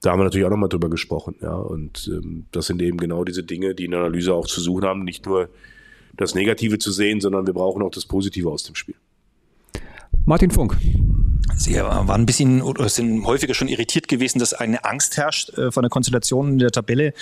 da 0.00 0.10
haben 0.10 0.18
wir 0.18 0.24
natürlich 0.24 0.46
auch 0.46 0.50
nochmal 0.50 0.68
drüber 0.68 0.90
gesprochen. 0.90 1.36
Ja, 1.40 1.54
und 1.54 2.10
ähm, 2.12 2.46
das 2.50 2.66
sind 2.66 2.82
eben 2.82 2.98
genau 2.98 3.24
diese 3.24 3.44
Dinge, 3.44 3.76
die 3.76 3.84
in 3.84 3.92
der 3.92 4.00
Analyse 4.00 4.34
auch 4.34 4.46
zu 4.46 4.60
suchen 4.60 4.84
haben, 4.84 5.04
nicht 5.04 5.26
nur 5.26 5.50
das 6.16 6.34
Negative 6.34 6.78
zu 6.78 6.90
sehen, 6.90 7.20
sondern 7.20 7.46
wir 7.46 7.54
brauchen 7.54 7.82
auch 7.82 7.90
das 7.90 8.06
Positive 8.06 8.50
aus 8.50 8.64
dem 8.64 8.74
Spiel. 8.74 8.96
Martin 10.28 10.50
Funk. 10.50 10.76
Sie 11.56 11.76
waren 11.76 12.10
ein 12.10 12.26
bisschen 12.26 12.60
oder 12.60 12.86
sind 12.90 13.24
häufiger 13.24 13.54
schon 13.54 13.66
irritiert 13.66 14.08
gewesen, 14.08 14.38
dass 14.38 14.52
eine 14.52 14.84
Angst 14.84 15.16
herrscht 15.16 15.56
äh, 15.56 15.72
von 15.72 15.82
der 15.82 15.88
Konstellation 15.88 16.50
in 16.50 16.58
der 16.58 16.70
Tabelle. 16.70 17.14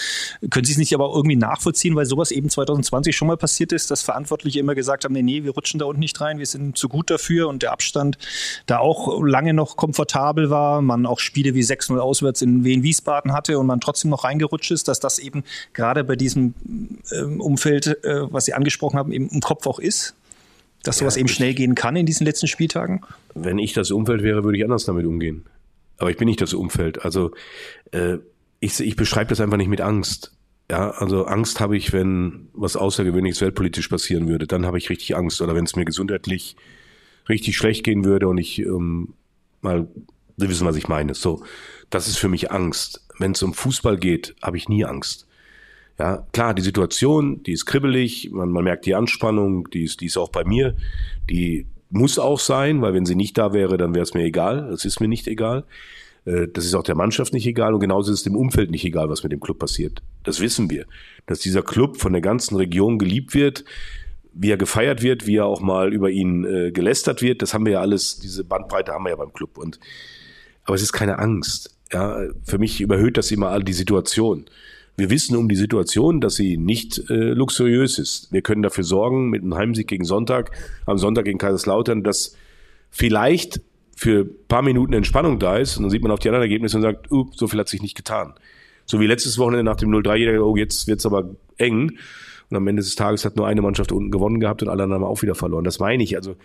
Können 0.51 0.65
Sie 0.65 0.73
es 0.73 0.79
nicht 0.79 0.93
aber 0.93 1.13
irgendwie 1.15 1.37
nachvollziehen, 1.37 1.95
weil 1.95 2.05
sowas 2.05 2.33
eben 2.33 2.51
2020 2.51 3.17
schon 3.17 3.29
mal 3.29 3.37
passiert 3.37 3.71
ist, 3.71 3.93
dass 3.93 4.03
Verantwortliche 4.03 4.59
immer 4.59 4.75
gesagt 4.75 5.05
haben, 5.05 5.13
nee, 5.13 5.23
nee, 5.23 5.45
wir 5.45 5.53
rutschen 5.53 5.79
da 5.79 5.87
unten 5.87 6.01
nicht 6.01 6.21
rein, 6.21 6.41
wir 6.41 6.47
sind 6.47 6.77
zu 6.77 6.89
gut 6.89 7.09
dafür 7.09 7.47
und 7.47 7.63
der 7.63 7.71
Abstand 7.71 8.19
da 8.67 8.81
auch 8.81 9.23
lange 9.23 9.55
noch 9.55 9.77
komfortabel 9.77 10.51
war, 10.51 10.83
man 10.83 11.07
auch 11.07 11.21
Spiele 11.21 11.55
wie 11.55 11.63
6-0 11.63 11.97
auswärts 11.99 12.43
in 12.43 12.65
Wien-Wiesbaden 12.65 13.33
hatte 13.33 13.57
und 13.61 13.67
man 13.67 13.81
trotzdem 13.81 14.11
noch 14.11 14.25
reingerutscht 14.25 14.73
ist, 14.73 14.89
dass 14.89 14.99
das 14.99 15.21
eben 15.21 15.45
gerade 15.75 16.03
bei 16.03 16.17
diesem 16.17 16.55
ähm, 17.13 17.41
Umfeld, 17.41 18.03
äh, 18.05 18.33
was 18.33 18.47
Sie 18.47 18.55
angesprochen 18.55 18.99
haben, 18.99 19.13
eben 19.13 19.29
im 19.29 19.41
Kopf 19.41 19.69
auch 19.69 19.79
ist? 19.79 20.17
Dass 20.87 20.99
sowas 20.99 21.17
ja, 21.17 21.21
eben 21.21 21.29
schnell 21.29 21.55
gehen 21.55 21.75
kann 21.75 21.97
in 21.97 22.07
diesen 22.07 22.27
letzten 22.27 22.47
Spieltagen? 22.47 23.03
Wenn 23.35 23.59
ich 23.59 23.73
das 23.73 23.91
Umfeld 23.91 24.23
wäre, 24.23 24.45
würde 24.45 24.59
ich 24.59 24.65
anders 24.65 24.85
damit 24.85 25.07
umgehen. 25.07 25.45
Aber 25.99 26.11
ich 26.11 26.17
bin 26.17 26.27
nicht 26.27 26.41
das 26.41 26.55
Umfeld. 26.55 27.05
Also 27.05 27.33
äh, 27.93 28.19
ich, 28.61 28.81
ich 28.81 28.97
beschreibe 28.97 29.31
das 29.31 29.41
einfach 29.41 29.57
nicht 29.57 29.69
mit 29.69 29.81
Angst. 29.81 30.33
Ja, 30.71 30.91
also 30.91 31.25
Angst 31.27 31.61
habe 31.61 31.77
ich, 31.77 31.93
wenn 31.93 32.49
was 32.53 32.77
Außergewöhnliches 32.77 33.41
weltpolitisch 33.41 33.89
passieren 33.89 34.29
würde. 34.29 34.47
Dann 34.47 34.67
habe 34.67 34.79
ich 34.79 34.91
richtig 34.91 35.17
Angst. 35.17 35.41
Oder 35.41 35.55
wenn 35.55 35.65
es 35.65 35.77
mir 35.77 35.85
gesundheitlich 35.85 36.57
richtig 37.29 37.57
schlecht 37.57 37.85
gehen 37.85 38.05
würde 38.05 38.29
und 38.29 38.39
ich 38.39 38.59
ähm, 38.61 39.15
mal, 39.61 39.89
Sie 40.37 40.49
wissen, 40.49 40.67
was 40.67 40.77
ich 40.77 40.89
meine. 40.89 41.15
So, 41.15 41.45
das 41.89 42.09
ist 42.09 42.19
für 42.19 42.29
mich 42.29 42.51
Angst. 42.51 43.07
Wenn 43.19 43.33
es 43.33 43.43
um 43.43 43.55
Fußball 43.55 43.97
geht, 43.97 44.35
habe 44.43 44.57
ich 44.57 44.69
nie 44.69 44.85
Angst. 44.85 45.26
Ja, 45.99 46.27
klar, 46.33 46.55
die 46.55 46.63
Situation, 46.63 47.43
die 47.43 47.53
ist 47.53 47.65
kribbelig, 47.65 48.31
man, 48.31 48.51
man 48.51 48.65
merkt 48.65 48.85
die 48.87 48.95
Anspannung, 48.95 49.71
die 49.71 49.85
ist, 49.85 50.01
die 50.01 50.07
ist 50.07 50.19
auch 50.19 50.31
bei 50.31 50.45
mir, 50.45 50.77
die 51.31 51.67
muss 51.91 52.19
auch 52.19 52.41
sein, 52.41 52.83
weil 52.83 52.93
wenn 52.93 53.07
sie 53.07 53.15
nicht 53.15 53.39
da 53.39 53.53
wäre, 53.53 53.77
dann 53.77 53.95
wäre 53.95 54.03
es 54.03 54.15
mir 54.15 54.25
egal. 54.25 54.71
Es 54.73 54.85
ist 54.85 55.01
mir 55.01 55.09
nicht 55.09 55.27
egal. 55.27 55.65
Äh, 56.25 56.49
das 56.49 56.65
ist 56.65 56.75
auch 56.75 56.83
der 56.83 56.97
Mannschaft 56.97 57.33
nicht 57.33 57.47
egal 57.47 57.73
und 57.75 57.81
genauso 57.81 58.13
ist 58.13 58.19
es 58.19 58.25
dem 58.25 58.37
Umfeld 58.37 58.71
nicht 58.71 58.85
egal, 58.85 59.09
was 59.09 59.23
mit 59.23 59.33
dem 59.33 59.41
Club 59.41 59.59
passiert. 59.59 60.03
Das 60.25 60.41
wissen 60.41 60.69
wir. 60.69 60.87
Dass 61.27 61.39
dieser 61.39 61.63
Club 61.63 61.97
von 61.97 62.13
der 62.13 62.23
ganzen 62.23 62.57
Region 62.57 62.99
geliebt 62.99 63.35
wird, 63.35 63.65
wie 64.35 64.51
er 64.51 64.59
gefeiert 64.59 65.03
wird, 65.03 65.27
wie 65.27 65.37
er 65.37 65.47
auch 65.47 65.61
mal 65.61 65.95
über 65.95 66.11
ihn 66.11 66.45
äh, 66.45 66.73
gelästert 66.73 67.23
wird, 67.23 67.41
das 67.41 67.55
haben 67.55 67.65
wir 67.65 67.75
ja 67.75 67.81
alles, 67.81 68.19
diese 68.19 68.45
Bandbreite 68.45 68.93
haben 68.93 69.05
wir 69.05 69.11
ja 69.11 69.17
beim 69.17 69.33
Club. 69.33 69.57
Und 69.57 69.81
aber 70.65 70.75
es 70.75 70.83
ist 70.83 70.93
keine 70.93 71.19
Angst. 71.19 71.75
Ja, 71.93 72.19
für 72.43 72.59
mich 72.59 72.81
überhöht 72.81 73.17
das 73.17 73.31
immer 73.31 73.51
all 73.51 73.63
die 73.63 73.73
Situation. 73.73 74.47
Wir 74.97 75.11
wissen 75.11 75.37
um 75.37 75.49
die 75.49 75.57
Situation, 75.57 76.21
dass 76.21 76.37
sie 76.37 76.57
nicht 76.57 77.11
äh, 77.11 77.15
luxuriös 77.15 77.99
ist. 77.99 78.33
Wir 78.33 78.41
können 78.41 78.63
dafür 78.63 78.85
sorgen, 78.85 79.29
mit 79.29 79.43
einem 79.43 79.55
Heimsieg 79.55 79.89
gegen 79.89 80.05
Sonntag, 80.05 80.51
am 80.87 80.97
Sonntag 80.97 81.27
gegen 81.27 81.39
Kaiserslautern, 81.39 82.03
dass 82.03 82.35
vielleicht 82.91 83.61
für 83.95 84.25
paar 84.25 84.63
Minuten 84.63 84.95
Entspannung 84.95 85.39
da 85.39 85.59
ist. 85.59 85.77
Und 85.77 85.85
dann 85.85 85.91
sieht 85.91 86.03
man 86.03 86.13
auf 86.13 86.19
die 86.19 86.29
anderen 86.29 86.45
Ergebnisse 86.45 86.77
und 86.79 86.83
sagt, 86.83 87.11
uh, 87.13 87.31
so 87.35 87.47
viel 87.47 87.61
hat 87.61 87.69
sich 87.69 87.83
nicht 87.83 87.97
getan. 87.97 88.35
So 88.87 89.01
wie 89.01 89.07
letztes 89.07 89.39
Wochenende 89.39 89.65
nach 89.65 89.77
dem 89.77 89.91
0-3, 89.91 90.17
jeder, 90.17 90.45
oh, 90.45 90.57
jetzt 90.57 90.87
wird's 90.87 91.05
aber 91.05 91.31
eng. 91.59 91.99
Und 92.49 92.57
am 92.57 92.67
Ende 92.69 92.83
des 92.83 92.95
Tages 92.95 93.25
hat 93.25 93.37
nur 93.37 93.47
eine 93.47 93.61
Mannschaft 93.63 93.93
unten 93.93 94.11
gewonnen 94.11 94.41
gehabt 94.41 94.63
und 94.63 94.69
alle 94.69 94.85
anderen 94.85 95.03
haben 95.03 95.11
auch 95.11 95.23
wieder 95.23 95.35
verloren. 95.35 95.65
Das 95.65 95.79
meine 95.79 96.03
ich. 96.03 96.17
Also, 96.17 96.37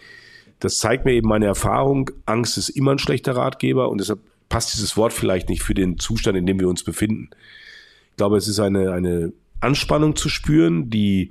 das 0.59 0.77
zeigt 0.77 1.05
mir 1.05 1.13
eben 1.13 1.27
meine 1.27 1.45
Erfahrung. 1.45 2.09
Angst 2.25 2.57
ist 2.57 2.69
immer 2.69 2.91
ein 2.91 2.99
schlechter 2.99 3.35
Ratgeber 3.35 3.89
und 3.89 3.99
deshalb 3.99 4.19
passt 4.49 4.73
dieses 4.73 4.97
Wort 4.97 5.13
vielleicht 5.13 5.49
nicht 5.49 5.61
für 5.61 5.73
den 5.73 5.99
Zustand, 5.99 6.37
in 6.37 6.45
dem 6.45 6.59
wir 6.59 6.67
uns 6.67 6.83
befinden. 6.83 7.29
Ich 8.11 8.17
glaube, 8.17 8.37
es 8.37 8.47
ist 8.47 8.59
eine, 8.59 8.91
eine 8.91 9.33
Anspannung 9.59 10.15
zu 10.15 10.29
spüren, 10.29 10.89
die, 10.89 11.29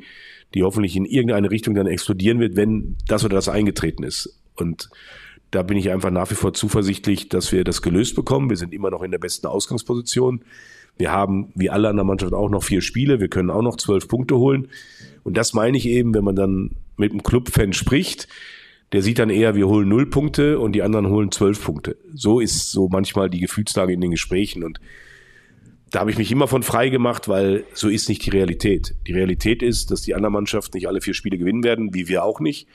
die 0.55 0.63
hoffentlich 0.63 0.97
in 0.97 1.05
irgendeine 1.05 1.51
Richtung 1.51 1.75
dann 1.75 1.87
explodieren 1.87 2.41
wird, 2.41 2.57
wenn 2.57 2.97
das 3.07 3.25
oder 3.25 3.37
das 3.37 3.49
eingetreten 3.49 4.03
ist. 4.03 4.41
Und 4.57 4.91
da 5.51 5.63
bin 5.63 5.77
ich 5.77 5.91
einfach 5.91 6.11
nach 6.11 6.31
wie 6.31 6.37
vor 6.37 6.53
zuversichtlich, 6.53 7.29
dass 7.29 7.53
wir 7.53 7.65
das 7.65 7.83
gelöst 7.83 8.15
bekommen. 8.15 8.51
Wir 8.51 8.57
sind 8.57 8.73
immer 8.73 8.91
noch 8.91 9.03
in 9.03 9.11
der 9.11 9.19
besten 9.19 9.47
Ausgangsposition. 9.47 10.43
Wir 10.97 11.11
haben, 11.11 11.53
wie 11.55 11.71
alle 11.71 11.89
anderen 11.89 12.09
Mannschaften, 12.09 12.35
auch 12.35 12.51
noch 12.51 12.63
vier 12.63 12.83
Spiele. 12.83 13.21
Wir 13.21 13.29
können 13.29 13.51
auch 13.51 13.63
noch 13.63 13.77
zwölf 13.77 14.07
Punkte 14.07 14.37
holen. 14.37 14.69
Und 15.25 15.37
das 15.37 15.55
meine 15.55 15.77
ich 15.77 15.87
eben, 15.87 16.15
wenn 16.15 16.25
man 16.25 16.37
dann 16.37 16.73
mit 16.97 17.13
einem 17.13 17.23
Clubfan 17.23 17.73
spricht, 17.73 18.29
der 18.93 19.03
sieht 19.03 19.19
dann 19.19 19.31
eher, 19.31 19.55
wir 19.55 19.69
holen 19.69 19.89
null 19.89 20.07
Punkte 20.07 20.59
und 20.59 20.73
die 20.73 20.83
anderen 20.83 21.09
holen 21.09 21.31
zwölf 21.31 21.65
Punkte. 21.65 21.97
So 22.13 22.41
ist 22.41 22.71
so 22.71 22.89
manchmal 22.89 23.31
die 23.31 23.41
Gefühlslage 23.41 23.93
in 23.93 24.01
den 24.01 24.11
Gesprächen. 24.11 24.65
Und 24.65 24.81
da 25.91 26.01
habe 26.01 26.11
ich 26.11 26.19
mich 26.19 26.31
immer 26.31 26.47
von 26.47 26.63
frei 26.63 26.89
gemacht, 26.89 27.29
weil 27.29 27.65
so 27.75 27.89
ist 27.89 28.09
nicht 28.09 28.25
die 28.25 28.31
Realität. 28.31 28.95
Die 29.07 29.13
Realität 29.13 29.63
ist, 29.63 29.91
dass 29.91 30.03
die 30.03 30.15
anderen 30.15 30.35
Mannschaften 30.35 30.77
nicht 30.77 30.87
alle 30.87 31.01
vier 31.01 31.15
Spiele 31.15 31.37
gewinnen 31.37 31.65
werden, 31.65 31.95
wie 31.95 32.09
wir 32.09 32.25
auch 32.25 32.41
nicht. 32.41 32.69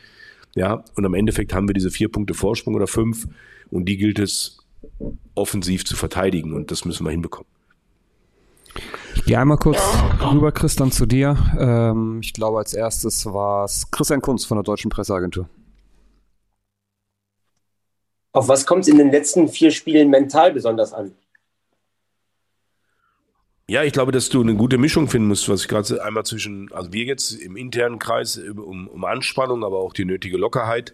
Ja, 0.54 0.84
und 0.96 1.06
am 1.06 1.14
Endeffekt 1.14 1.54
haben 1.54 1.68
wir 1.68 1.74
diese 1.74 1.92
vier 1.92 2.10
Punkte 2.10 2.34
Vorsprung 2.34 2.76
oder 2.76 2.88
fünf 2.88 3.28
und 3.72 3.86
die 3.86 3.98
gilt 3.98 4.20
es 4.20 4.58
offensiv 5.34 5.86
zu 5.86 5.96
verteidigen 5.96 6.54
und 6.54 6.72
das 6.72 6.86
müssen 6.86 7.06
wir 7.06 7.12
hinbekommen. 7.12 7.48
Ich 9.16 9.24
gehe 9.26 9.40
einmal 9.40 9.58
kurz 9.58 9.80
rüber, 10.22 10.52
Christian, 10.52 10.92
zu 10.92 11.06
dir. 11.06 11.38
Ähm, 11.58 12.20
ich 12.22 12.34
glaube, 12.34 12.58
als 12.58 12.74
erstes 12.74 13.26
war 13.26 13.64
es 13.64 13.90
Christian 13.90 14.22
Kunz 14.22 14.46
von 14.46 14.58
der 14.58 14.64
Deutschen 14.64 14.90
Presseagentur. 14.90 15.48
Auf 18.34 18.50
was 18.50 18.66
kommt 18.66 18.82
es 18.82 18.90
in 18.90 18.98
den 18.98 19.12
letzten 19.12 19.48
vier 19.48 19.72
Spielen 19.72 20.10
mental 20.10 20.52
besonders 20.52 20.92
an? 20.94 21.14
Ja, 23.68 23.84
ich 23.84 23.94
glaube, 23.94 24.12
dass 24.12 24.30
du 24.30 24.42
eine 24.42 24.54
gute 24.54 24.78
Mischung 24.78 25.08
finden 25.08 25.28
musst, 25.28 25.50
was 25.50 25.62
ich 25.62 25.68
gerade 25.68 26.04
einmal 26.04 26.24
zwischen, 26.24 26.72
also 26.72 26.94
wir 26.94 27.06
jetzt 27.06 27.32
im 27.32 27.58
internen 27.58 27.98
Kreis 27.98 28.38
um, 28.38 28.88
um 28.88 29.06
Anspannung, 29.06 29.64
aber 29.64 29.80
auch 29.80 29.92
die 29.92 30.06
nötige 30.06 30.38
Lockerheit, 30.38 30.94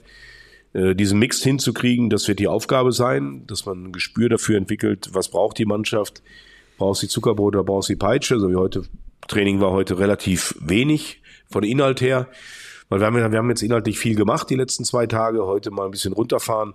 äh, 0.71 0.95
diesen 0.95 1.19
Mix 1.19 1.43
hinzukriegen, 1.43 2.09
das 2.09 2.29
wird 2.29 2.39
die 2.39 2.47
Aufgabe 2.47 2.93
sein, 2.93 3.43
dass 3.45 3.65
man 3.65 3.87
ein 3.87 3.91
Gespür 3.91 4.29
dafür 4.29 4.55
entwickelt, 4.55 5.09
was 5.11 5.29
braucht 5.29 5.57
die 5.57 5.65
Mannschaft, 5.65 6.23
braucht 6.77 7.01
sie 7.01 7.09
Zuckerbrot 7.09 7.55
oder 7.55 7.65
braucht 7.65 7.87
sie 7.87 7.97
Peitsche, 7.97 8.39
so 8.39 8.49
wie 8.49 8.55
heute, 8.55 8.83
Training 9.27 9.59
war 9.59 9.71
heute 9.71 9.99
relativ 9.99 10.55
wenig 10.61 11.21
von 11.49 11.63
Inhalt 11.63 11.99
her, 11.99 12.29
weil 12.87 13.01
wir 13.01 13.07
haben, 13.07 13.31
wir 13.33 13.37
haben 13.37 13.49
jetzt 13.49 13.63
inhaltlich 13.63 13.99
viel 13.99 14.15
gemacht 14.15 14.49
die 14.49 14.55
letzten 14.55 14.85
zwei 14.85 15.07
Tage, 15.07 15.45
heute 15.45 15.71
mal 15.71 15.83
ein 15.83 15.91
bisschen 15.91 16.13
runterfahren, 16.13 16.73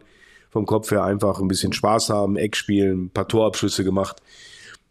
vom 0.50 0.66
Kopf 0.66 0.90
her 0.90 1.04
einfach 1.04 1.40
ein 1.40 1.48
bisschen 1.48 1.72
Spaß 1.72 2.10
haben, 2.10 2.36
Eck 2.36 2.54
spielen, 2.54 3.04
ein 3.04 3.10
paar 3.10 3.28
Torabschlüsse 3.28 3.82
gemacht, 3.82 4.20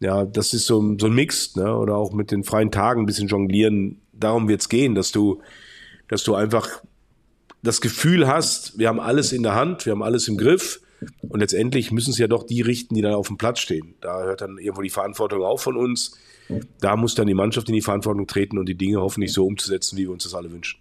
ja, 0.00 0.24
das 0.24 0.52
ist 0.52 0.66
so, 0.66 0.96
so 0.98 1.06
ein 1.06 1.14
Mix, 1.14 1.56
ne? 1.56 1.76
Oder 1.76 1.96
auch 1.96 2.12
mit 2.12 2.30
den 2.30 2.44
freien 2.44 2.70
Tagen 2.70 3.02
ein 3.02 3.06
bisschen 3.06 3.28
jonglieren. 3.28 4.00
Darum 4.12 4.48
wird's 4.48 4.68
gehen, 4.68 4.94
dass 4.94 5.12
du, 5.12 5.40
dass 6.08 6.22
du 6.22 6.34
einfach 6.34 6.68
das 7.62 7.80
Gefühl 7.80 8.28
hast, 8.28 8.78
wir 8.78 8.88
haben 8.88 9.00
alles 9.00 9.32
in 9.32 9.42
der 9.42 9.54
Hand, 9.54 9.86
wir 9.86 9.92
haben 9.92 10.02
alles 10.02 10.28
im 10.28 10.36
Griff. 10.36 10.80
Und 11.28 11.40
letztendlich 11.40 11.92
müssen 11.92 12.10
es 12.10 12.18
ja 12.18 12.26
doch 12.26 12.44
die 12.44 12.62
richten, 12.62 12.94
die 12.94 13.02
dann 13.02 13.14
auf 13.14 13.26
dem 13.26 13.36
Platz 13.36 13.58
stehen. 13.58 13.94
Da 14.00 14.22
hört 14.22 14.40
dann 14.40 14.58
irgendwo 14.58 14.82
die 14.82 14.90
Verantwortung 14.90 15.42
auf 15.42 15.62
von 15.62 15.76
uns. 15.76 16.18
Da 16.80 16.96
muss 16.96 17.14
dann 17.14 17.26
die 17.26 17.34
Mannschaft 17.34 17.68
in 17.68 17.74
die 17.74 17.82
Verantwortung 17.82 18.26
treten 18.26 18.58
und 18.58 18.66
die 18.66 18.76
Dinge 18.76 19.00
hoffentlich 19.00 19.32
so 19.32 19.44
umzusetzen, 19.44 19.96
wie 19.96 20.02
wir 20.02 20.10
uns 20.10 20.24
das 20.24 20.34
alle 20.34 20.50
wünschen. 20.50 20.80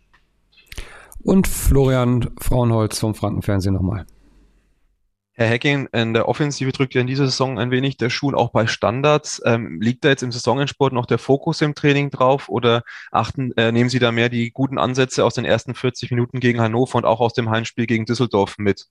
Und 1.24 1.48
Florian 1.48 2.30
Frauenholz 2.40 3.00
vom 3.00 3.16
Frankenfernsehen 3.16 3.74
nochmal. 3.74 4.06
Herr 5.38 5.50
Hacking, 5.50 5.90
in 5.92 6.14
der 6.14 6.30
Offensive 6.30 6.72
drückt 6.72 6.94
ja 6.94 7.02
in 7.02 7.08
dieser 7.08 7.26
Saison 7.26 7.60
ein 7.60 7.70
wenig 7.70 7.98
der 7.98 8.10
Schuh 8.10 8.34
auch 8.34 8.52
bei 8.52 8.68
Standards. 8.68 9.42
Ähm, 9.44 9.82
liegt 9.82 10.06
da 10.06 10.10
jetzt 10.10 10.24
im 10.24 10.32
Saisonendsport 10.32 10.94
noch 10.94 11.06
der 11.06 11.18
Fokus 11.18 11.62
im 11.62 11.76
Training 11.76 12.10
drauf 12.10 12.48
oder 12.48 12.84
achten, 13.12 13.52
äh, 13.58 13.74
nehmen 13.74 13.90
Sie 13.90 14.00
da 14.00 14.14
mehr 14.14 14.30
die 14.30 14.52
guten 14.52 14.78
Ansätze 14.78 15.26
aus 15.26 15.34
den 15.34 15.44
ersten 15.44 15.76
40 15.76 16.10
Minuten 16.12 16.40
gegen 16.40 16.62
Hannover 16.62 16.98
und 16.98 17.06
auch 17.06 17.20
aus 17.20 17.34
dem 17.34 17.50
Heimspiel 17.50 17.86
gegen 17.86 18.06
Düsseldorf 18.06 18.58
mit? 18.58 18.88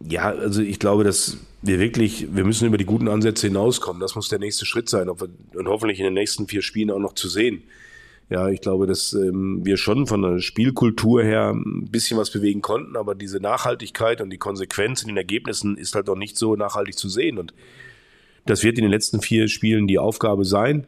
Ja, 0.00 0.30
also 0.30 0.62
ich 0.62 0.78
glaube, 0.78 1.04
dass 1.04 1.36
wir 1.60 1.78
wirklich, 1.78 2.34
wir 2.34 2.44
müssen 2.44 2.66
über 2.66 2.78
die 2.78 2.86
guten 2.86 3.08
Ansätze 3.08 3.48
hinauskommen. 3.48 4.00
Das 4.00 4.14
muss 4.14 4.30
der 4.30 4.38
nächste 4.38 4.64
Schritt 4.64 4.88
sein 4.88 5.08
wir, 5.08 5.28
und 5.58 5.68
hoffentlich 5.68 5.98
in 5.98 6.04
den 6.04 6.14
nächsten 6.14 6.48
vier 6.48 6.62
Spielen 6.62 6.90
auch 6.90 6.98
noch 6.98 7.14
zu 7.14 7.28
sehen. 7.28 7.62
Ja, 8.30 8.48
ich 8.48 8.60
glaube, 8.60 8.86
dass 8.86 9.12
ähm, 9.12 9.60
wir 9.64 9.76
schon 9.76 10.06
von 10.06 10.22
der 10.22 10.38
Spielkultur 10.38 11.22
her 11.22 11.50
ein 11.50 11.90
bisschen 11.90 12.16
was 12.16 12.30
bewegen 12.30 12.62
konnten, 12.62 12.96
aber 12.96 13.14
diese 13.14 13.38
Nachhaltigkeit 13.38 14.20
und 14.20 14.30
die 14.30 14.38
Konsequenz 14.38 15.02
in 15.02 15.08
den 15.08 15.16
Ergebnissen 15.18 15.76
ist 15.76 15.94
halt 15.94 16.06
noch 16.06 16.16
nicht 16.16 16.38
so 16.38 16.56
nachhaltig 16.56 16.96
zu 16.96 17.08
sehen. 17.08 17.38
Und 17.38 17.52
das 18.46 18.62
wird 18.62 18.78
in 18.78 18.84
den 18.84 18.90
letzten 18.90 19.20
vier 19.20 19.48
Spielen 19.48 19.86
die 19.86 19.98
Aufgabe 19.98 20.44
sein. 20.44 20.86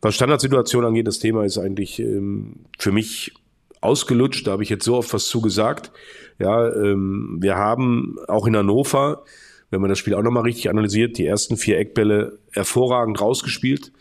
Was 0.00 0.14
Standardsituation 0.14 0.84
angeht, 0.84 1.06
das 1.06 1.18
Thema 1.18 1.44
ist 1.44 1.58
eigentlich 1.58 1.98
ähm, 1.98 2.66
für 2.78 2.92
mich 2.92 3.32
ausgelutscht, 3.80 4.46
da 4.46 4.52
habe 4.52 4.62
ich 4.62 4.70
jetzt 4.70 4.84
so 4.84 4.96
oft 4.96 5.12
was 5.12 5.26
zugesagt. 5.26 5.92
Ja, 6.38 6.74
ähm, 6.74 7.36
wir 7.40 7.56
haben 7.56 8.16
auch 8.26 8.46
in 8.46 8.56
Hannover, 8.56 9.24
wenn 9.70 9.80
man 9.80 9.90
das 9.90 9.98
Spiel 9.98 10.14
auch 10.14 10.22
nochmal 10.22 10.44
richtig 10.44 10.70
analysiert, 10.70 11.18
die 11.18 11.26
ersten 11.26 11.56
vier 11.56 11.78
Eckbälle 11.78 12.38
hervorragend 12.52 13.20
rausgespielt. 13.20 13.92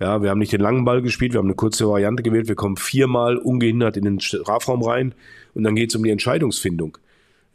Ja, 0.00 0.22
wir 0.22 0.30
haben 0.30 0.38
nicht 0.38 0.52
den 0.52 0.60
langen 0.60 0.84
Ball 0.84 1.02
gespielt, 1.02 1.32
wir 1.32 1.38
haben 1.38 1.46
eine 1.46 1.56
kurze 1.56 1.88
Variante 1.88 2.22
gewählt, 2.22 2.46
wir 2.48 2.54
kommen 2.54 2.76
viermal 2.76 3.36
ungehindert 3.36 3.96
in 3.96 4.04
den 4.04 4.20
Strafraum 4.20 4.82
rein 4.82 5.14
und 5.54 5.64
dann 5.64 5.74
geht 5.74 5.90
es 5.90 5.96
um 5.96 6.04
die 6.04 6.10
Entscheidungsfindung. 6.10 6.98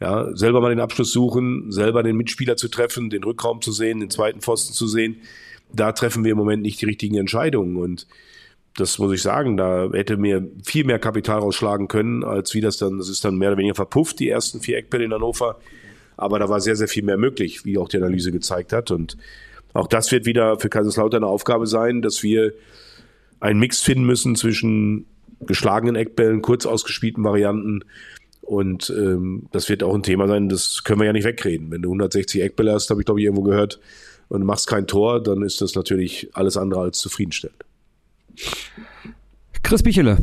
Ja, 0.00 0.36
selber 0.36 0.60
mal 0.60 0.70
den 0.70 0.80
Abschluss 0.80 1.12
suchen, 1.12 1.72
selber 1.72 2.02
den 2.02 2.16
Mitspieler 2.16 2.56
zu 2.56 2.68
treffen, 2.68 3.08
den 3.08 3.24
Rückraum 3.24 3.62
zu 3.62 3.72
sehen, 3.72 4.00
den 4.00 4.10
zweiten 4.10 4.40
Pfosten 4.40 4.74
zu 4.74 4.86
sehen. 4.86 5.16
Da 5.72 5.92
treffen 5.92 6.24
wir 6.24 6.32
im 6.32 6.38
Moment 6.38 6.62
nicht 6.62 6.80
die 6.80 6.86
richtigen 6.86 7.16
Entscheidungen 7.16 7.76
und 7.76 8.06
das 8.76 8.98
muss 8.98 9.12
ich 9.12 9.22
sagen, 9.22 9.56
da 9.56 9.88
hätte 9.92 10.16
mir 10.16 10.46
viel 10.64 10.84
mehr 10.84 10.98
Kapital 10.98 11.38
rausschlagen 11.38 11.88
können, 11.88 12.24
als 12.24 12.54
wie 12.54 12.60
das 12.60 12.76
dann, 12.76 12.98
das 12.98 13.08
ist 13.08 13.24
dann 13.24 13.38
mehr 13.38 13.50
oder 13.50 13.58
weniger 13.58 13.76
verpufft, 13.76 14.18
die 14.18 14.28
ersten 14.28 14.60
vier 14.60 14.78
Eckbälle 14.78 15.04
in 15.04 15.12
Hannover. 15.12 15.58
Aber 16.16 16.38
da 16.38 16.48
war 16.48 16.60
sehr, 16.60 16.76
sehr 16.76 16.88
viel 16.88 17.04
mehr 17.04 17.16
möglich, 17.16 17.64
wie 17.64 17.78
auch 17.78 17.88
die 17.88 17.96
Analyse 17.96 18.32
gezeigt 18.32 18.72
hat. 18.72 18.90
Und 18.90 19.16
auch 19.74 19.88
das 19.88 20.10
wird 20.12 20.24
wieder 20.24 20.58
für 20.58 20.68
Kaiserslautern 20.68 21.22
eine 21.22 21.30
Aufgabe 21.30 21.66
sein, 21.66 22.00
dass 22.00 22.22
wir 22.22 22.52
einen 23.40 23.60
Mix 23.60 23.80
finden 23.80 24.04
müssen 24.04 24.36
zwischen 24.36 25.06
geschlagenen 25.40 25.96
Eckbällen, 25.96 26.42
kurz 26.42 26.64
ausgespielten 26.64 27.22
Varianten. 27.24 27.84
Und 28.40 28.92
ähm, 28.96 29.46
das 29.52 29.68
wird 29.68 29.82
auch 29.82 29.94
ein 29.94 30.02
Thema 30.02 30.28
sein, 30.28 30.48
das 30.48 30.84
können 30.84 31.00
wir 31.00 31.06
ja 31.06 31.12
nicht 31.12 31.24
wegreden. 31.24 31.70
Wenn 31.70 31.82
du 31.82 31.90
160 31.90 32.42
Eckbälle 32.42 32.72
hast, 32.72 32.90
habe 32.90 33.00
ich 33.00 33.04
glaube 33.06 33.20
ich 33.20 33.24
irgendwo 33.24 33.42
gehört, 33.42 33.80
und 34.28 34.40
du 34.40 34.46
machst 34.46 34.66
kein 34.66 34.86
Tor, 34.86 35.22
dann 35.22 35.42
ist 35.42 35.60
das 35.60 35.74
natürlich 35.74 36.30
alles 36.32 36.56
andere 36.56 36.80
als 36.80 36.98
zufriedenstellend. 36.98 37.64
Chris 39.62 39.82
Bichele. 39.82 40.18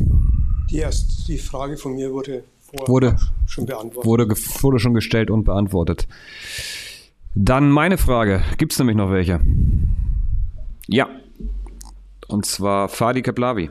Die, 0.70 0.78
erste, 0.78 1.26
die 1.26 1.38
Frage 1.38 1.76
von 1.76 1.94
mir 1.94 2.12
wurde, 2.12 2.44
wurde 2.86 3.16
schon 3.46 3.66
beantwortet. 3.66 4.06
Wurde, 4.06 4.36
wurde 4.62 4.78
schon 4.78 4.94
gestellt 4.94 5.30
und 5.30 5.44
beantwortet. 5.44 6.06
Dann 7.34 7.70
meine 7.70 7.96
Frage. 7.96 8.42
Gibt 8.58 8.72
es 8.72 8.78
nämlich 8.78 8.96
noch 8.96 9.10
welche? 9.10 9.40
Ja. 10.86 11.08
Und 12.28 12.44
zwar 12.46 12.88
Fadi 12.88 13.22
Kaplavi. 13.22 13.70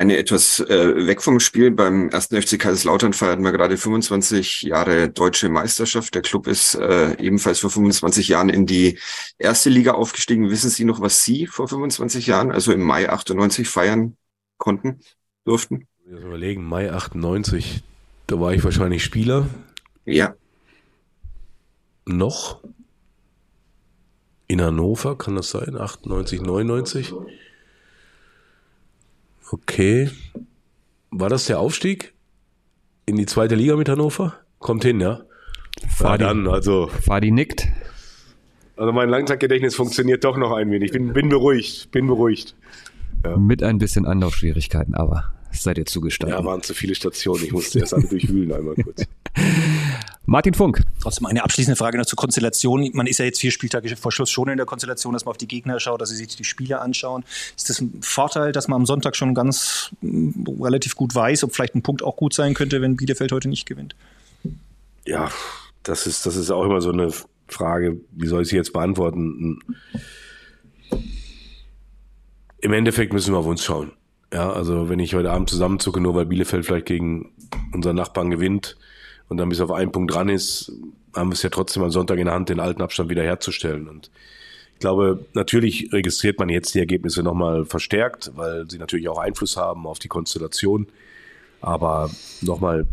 Eine 0.00 0.16
etwas 0.16 0.60
äh, 0.60 1.06
weg 1.06 1.22
vom 1.22 1.40
Spiel. 1.40 1.72
Beim 1.72 2.08
ersten 2.10 2.40
FC 2.40 2.58
Kaiserslautern 2.58 3.14
feierten 3.14 3.42
wir 3.42 3.50
gerade 3.50 3.76
25 3.76 4.62
Jahre 4.62 5.08
deutsche 5.08 5.48
Meisterschaft. 5.48 6.14
Der 6.14 6.22
Club 6.22 6.46
ist 6.46 6.76
äh, 6.76 7.16
ebenfalls 7.18 7.58
vor 7.60 7.70
25 7.70 8.28
Jahren 8.28 8.48
in 8.48 8.66
die 8.66 8.98
erste 9.38 9.70
Liga 9.70 9.92
aufgestiegen. 9.92 10.50
Wissen 10.50 10.70
Sie 10.70 10.84
noch, 10.84 11.00
was 11.00 11.24
Sie 11.24 11.46
vor 11.46 11.66
25 11.66 12.28
Jahren, 12.28 12.52
also 12.52 12.72
im 12.72 12.82
Mai 12.82 13.10
98, 13.10 13.66
feiern 13.68 14.16
konnten, 14.56 15.00
durften? 15.44 15.88
Ich 16.04 16.12
überlegen, 16.12 16.64
Mai 16.64 16.92
98, 16.92 17.82
da 18.28 18.38
war 18.38 18.54
ich 18.54 18.62
wahrscheinlich 18.62 19.02
Spieler. 19.02 19.48
Ja. 20.08 20.34
Noch? 22.06 22.60
In 24.46 24.62
Hannover, 24.62 25.18
kann 25.18 25.36
das 25.36 25.50
sein? 25.50 25.76
98, 25.76 26.40
99? 26.40 27.12
Okay. 29.50 30.10
War 31.10 31.28
das 31.28 31.46
der 31.46 31.60
Aufstieg 31.60 32.14
in 33.04 33.16
die 33.16 33.26
zweite 33.26 33.54
Liga 33.54 33.76
mit 33.76 33.88
Hannover? 33.88 34.34
Kommt 34.58 34.84
hin, 34.84 35.00
ja? 35.00 35.20
Fadi, 35.86 36.22
ja, 36.22 36.28
dann, 36.28 36.48
also. 36.48 36.86
Fadi 36.86 37.30
nickt. 37.30 37.68
Also 38.76 38.92
mein 38.92 39.10
Langzeitgedächtnis 39.10 39.74
funktioniert 39.74 40.24
doch 40.24 40.38
noch 40.38 40.52
ein 40.52 40.70
wenig. 40.70 40.92
Bin, 40.92 41.12
bin 41.12 41.28
beruhigt, 41.28 41.90
bin 41.90 42.06
beruhigt. 42.06 42.54
Ja. 43.24 43.36
Mit 43.36 43.62
ein 43.62 43.78
bisschen 43.78 44.06
Anlaufschwierigkeiten, 44.06 44.94
aber 44.94 45.32
seid 45.52 45.78
ihr 45.78 45.86
zugestanden. 45.86 46.38
Ja, 46.38 46.44
waren 46.44 46.62
zu 46.62 46.74
viele 46.74 46.94
Stationen. 46.94 47.44
Ich 47.44 47.52
musste 47.52 47.78
erst 47.80 47.94
alle 47.94 48.06
durchwühlen 48.06 48.52
einmal 48.52 48.74
kurz. 48.74 49.04
Martin 50.26 50.52
Funk. 50.52 50.82
Trotzdem 51.00 51.26
eine 51.26 51.42
abschließende 51.42 51.76
Frage 51.76 51.96
noch 51.96 52.04
zur 52.04 52.16
Konstellation. 52.16 52.90
Man 52.92 53.06
ist 53.06 53.18
ja 53.18 53.24
jetzt 53.24 53.40
vier 53.40 53.50
Spieltage 53.50 53.96
vor 53.96 54.12
Schluss 54.12 54.30
schon 54.30 54.48
in 54.48 54.58
der 54.58 54.66
Konstellation, 54.66 55.14
dass 55.14 55.24
man 55.24 55.30
auf 55.30 55.38
die 55.38 55.48
Gegner 55.48 55.80
schaut, 55.80 56.02
dass 56.02 56.10
sie 56.10 56.16
sich 56.16 56.36
die 56.36 56.44
Spiele 56.44 56.80
anschauen. 56.80 57.24
Ist 57.56 57.70
das 57.70 57.80
ein 57.80 58.00
Vorteil, 58.02 58.52
dass 58.52 58.68
man 58.68 58.80
am 58.80 58.86
Sonntag 58.86 59.16
schon 59.16 59.34
ganz 59.34 59.90
mm, 60.02 60.60
relativ 60.60 60.96
gut 60.96 61.14
weiß, 61.14 61.44
ob 61.44 61.54
vielleicht 61.54 61.74
ein 61.74 61.82
Punkt 61.82 62.02
auch 62.02 62.16
gut 62.16 62.34
sein 62.34 62.52
könnte, 62.52 62.82
wenn 62.82 62.96
Bielefeld 62.96 63.32
heute 63.32 63.48
nicht 63.48 63.64
gewinnt? 63.64 63.96
Ja, 65.06 65.30
das 65.82 66.06
ist, 66.06 66.26
das 66.26 66.36
ist 66.36 66.50
auch 66.50 66.64
immer 66.64 66.82
so 66.82 66.92
eine 66.92 67.10
Frage, 67.46 67.98
wie 68.12 68.26
soll 68.26 68.42
ich 68.42 68.48
sie 68.48 68.56
jetzt 68.56 68.74
beantworten? 68.74 69.60
Im 72.60 72.72
Endeffekt 72.74 73.14
müssen 73.14 73.32
wir 73.32 73.38
auf 73.38 73.46
uns 73.46 73.64
schauen. 73.64 73.92
Ja, 74.32 74.50
also 74.50 74.88
wenn 74.88 74.98
ich 74.98 75.14
heute 75.14 75.30
Abend 75.30 75.48
zusammenzucke, 75.48 76.00
nur 76.00 76.14
weil 76.14 76.26
Bielefeld 76.26 76.66
vielleicht 76.66 76.86
gegen 76.86 77.32
unseren 77.72 77.96
Nachbarn 77.96 78.30
gewinnt, 78.30 78.76
und 79.28 79.36
dann 79.36 79.48
bis 79.48 79.60
auf 79.60 79.70
einen 79.70 79.92
Punkt 79.92 80.14
dran 80.14 80.28
ist, 80.28 80.72
haben 81.14 81.30
wir 81.30 81.34
es 81.34 81.42
ja 81.42 81.50
trotzdem 81.50 81.82
am 81.82 81.90
Sonntag 81.90 82.18
in 82.18 82.24
der 82.26 82.34
Hand, 82.34 82.48
den 82.48 82.60
alten 82.60 82.82
Abstand 82.82 83.10
wieder 83.10 83.22
herzustellen. 83.22 83.88
Und 83.88 84.10
ich 84.74 84.80
glaube, 84.80 85.26
natürlich 85.34 85.92
registriert 85.92 86.38
man 86.38 86.48
jetzt 86.48 86.74
die 86.74 86.78
Ergebnisse 86.78 87.22
nochmal 87.22 87.64
verstärkt, 87.64 88.32
weil 88.36 88.68
sie 88.70 88.78
natürlich 88.78 89.08
auch 89.08 89.18
Einfluss 89.18 89.56
haben 89.56 89.86
auf 89.86 89.98
die 89.98 90.08
Konstellation. 90.08 90.86
Aber 91.60 92.10
nochmal 92.40 92.86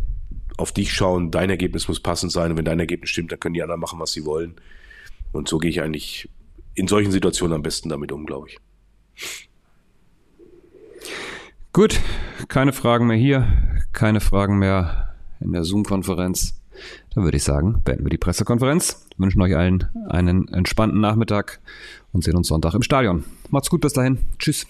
auf 0.56 0.72
dich 0.72 0.92
schauen, 0.92 1.30
dein 1.30 1.50
Ergebnis 1.50 1.88
muss 1.88 2.00
passend 2.00 2.32
sein. 2.32 2.50
Und 2.50 2.58
wenn 2.58 2.64
dein 2.64 2.80
Ergebnis 2.80 3.10
stimmt, 3.10 3.32
dann 3.32 3.40
können 3.40 3.54
die 3.54 3.62
anderen 3.62 3.80
machen, 3.80 3.98
was 3.98 4.12
sie 4.12 4.24
wollen. 4.24 4.56
Und 5.32 5.48
so 5.48 5.58
gehe 5.58 5.70
ich 5.70 5.80
eigentlich 5.80 6.28
in 6.74 6.88
solchen 6.88 7.12
Situationen 7.12 7.54
am 7.54 7.62
besten 7.62 7.88
damit 7.88 8.12
um, 8.12 8.26
glaube 8.26 8.48
ich. 8.48 8.58
Gut, 11.72 12.00
keine 12.48 12.72
Fragen 12.72 13.06
mehr 13.06 13.16
hier, 13.16 13.46
keine 13.92 14.20
Fragen 14.20 14.58
mehr 14.58 15.14
in 15.40 15.52
der 15.52 15.64
Zoom-Konferenz. 15.64 16.60
Dann 17.14 17.24
würde 17.24 17.36
ich 17.36 17.44
sagen, 17.44 17.80
beenden 17.84 18.04
wir 18.04 18.10
die 18.10 18.18
Pressekonferenz. 18.18 19.06
Wünschen 19.18 19.40
euch 19.42 19.56
allen 19.56 19.88
einen 20.08 20.48
entspannten 20.48 21.00
Nachmittag 21.00 21.60
und 22.12 22.24
sehen 22.24 22.36
uns 22.36 22.48
Sonntag 22.48 22.74
im 22.74 22.82
Stadion. 22.82 23.24
Macht's 23.50 23.70
gut, 23.70 23.80
bis 23.80 23.94
dahin. 23.94 24.18
Tschüss. 24.38 24.66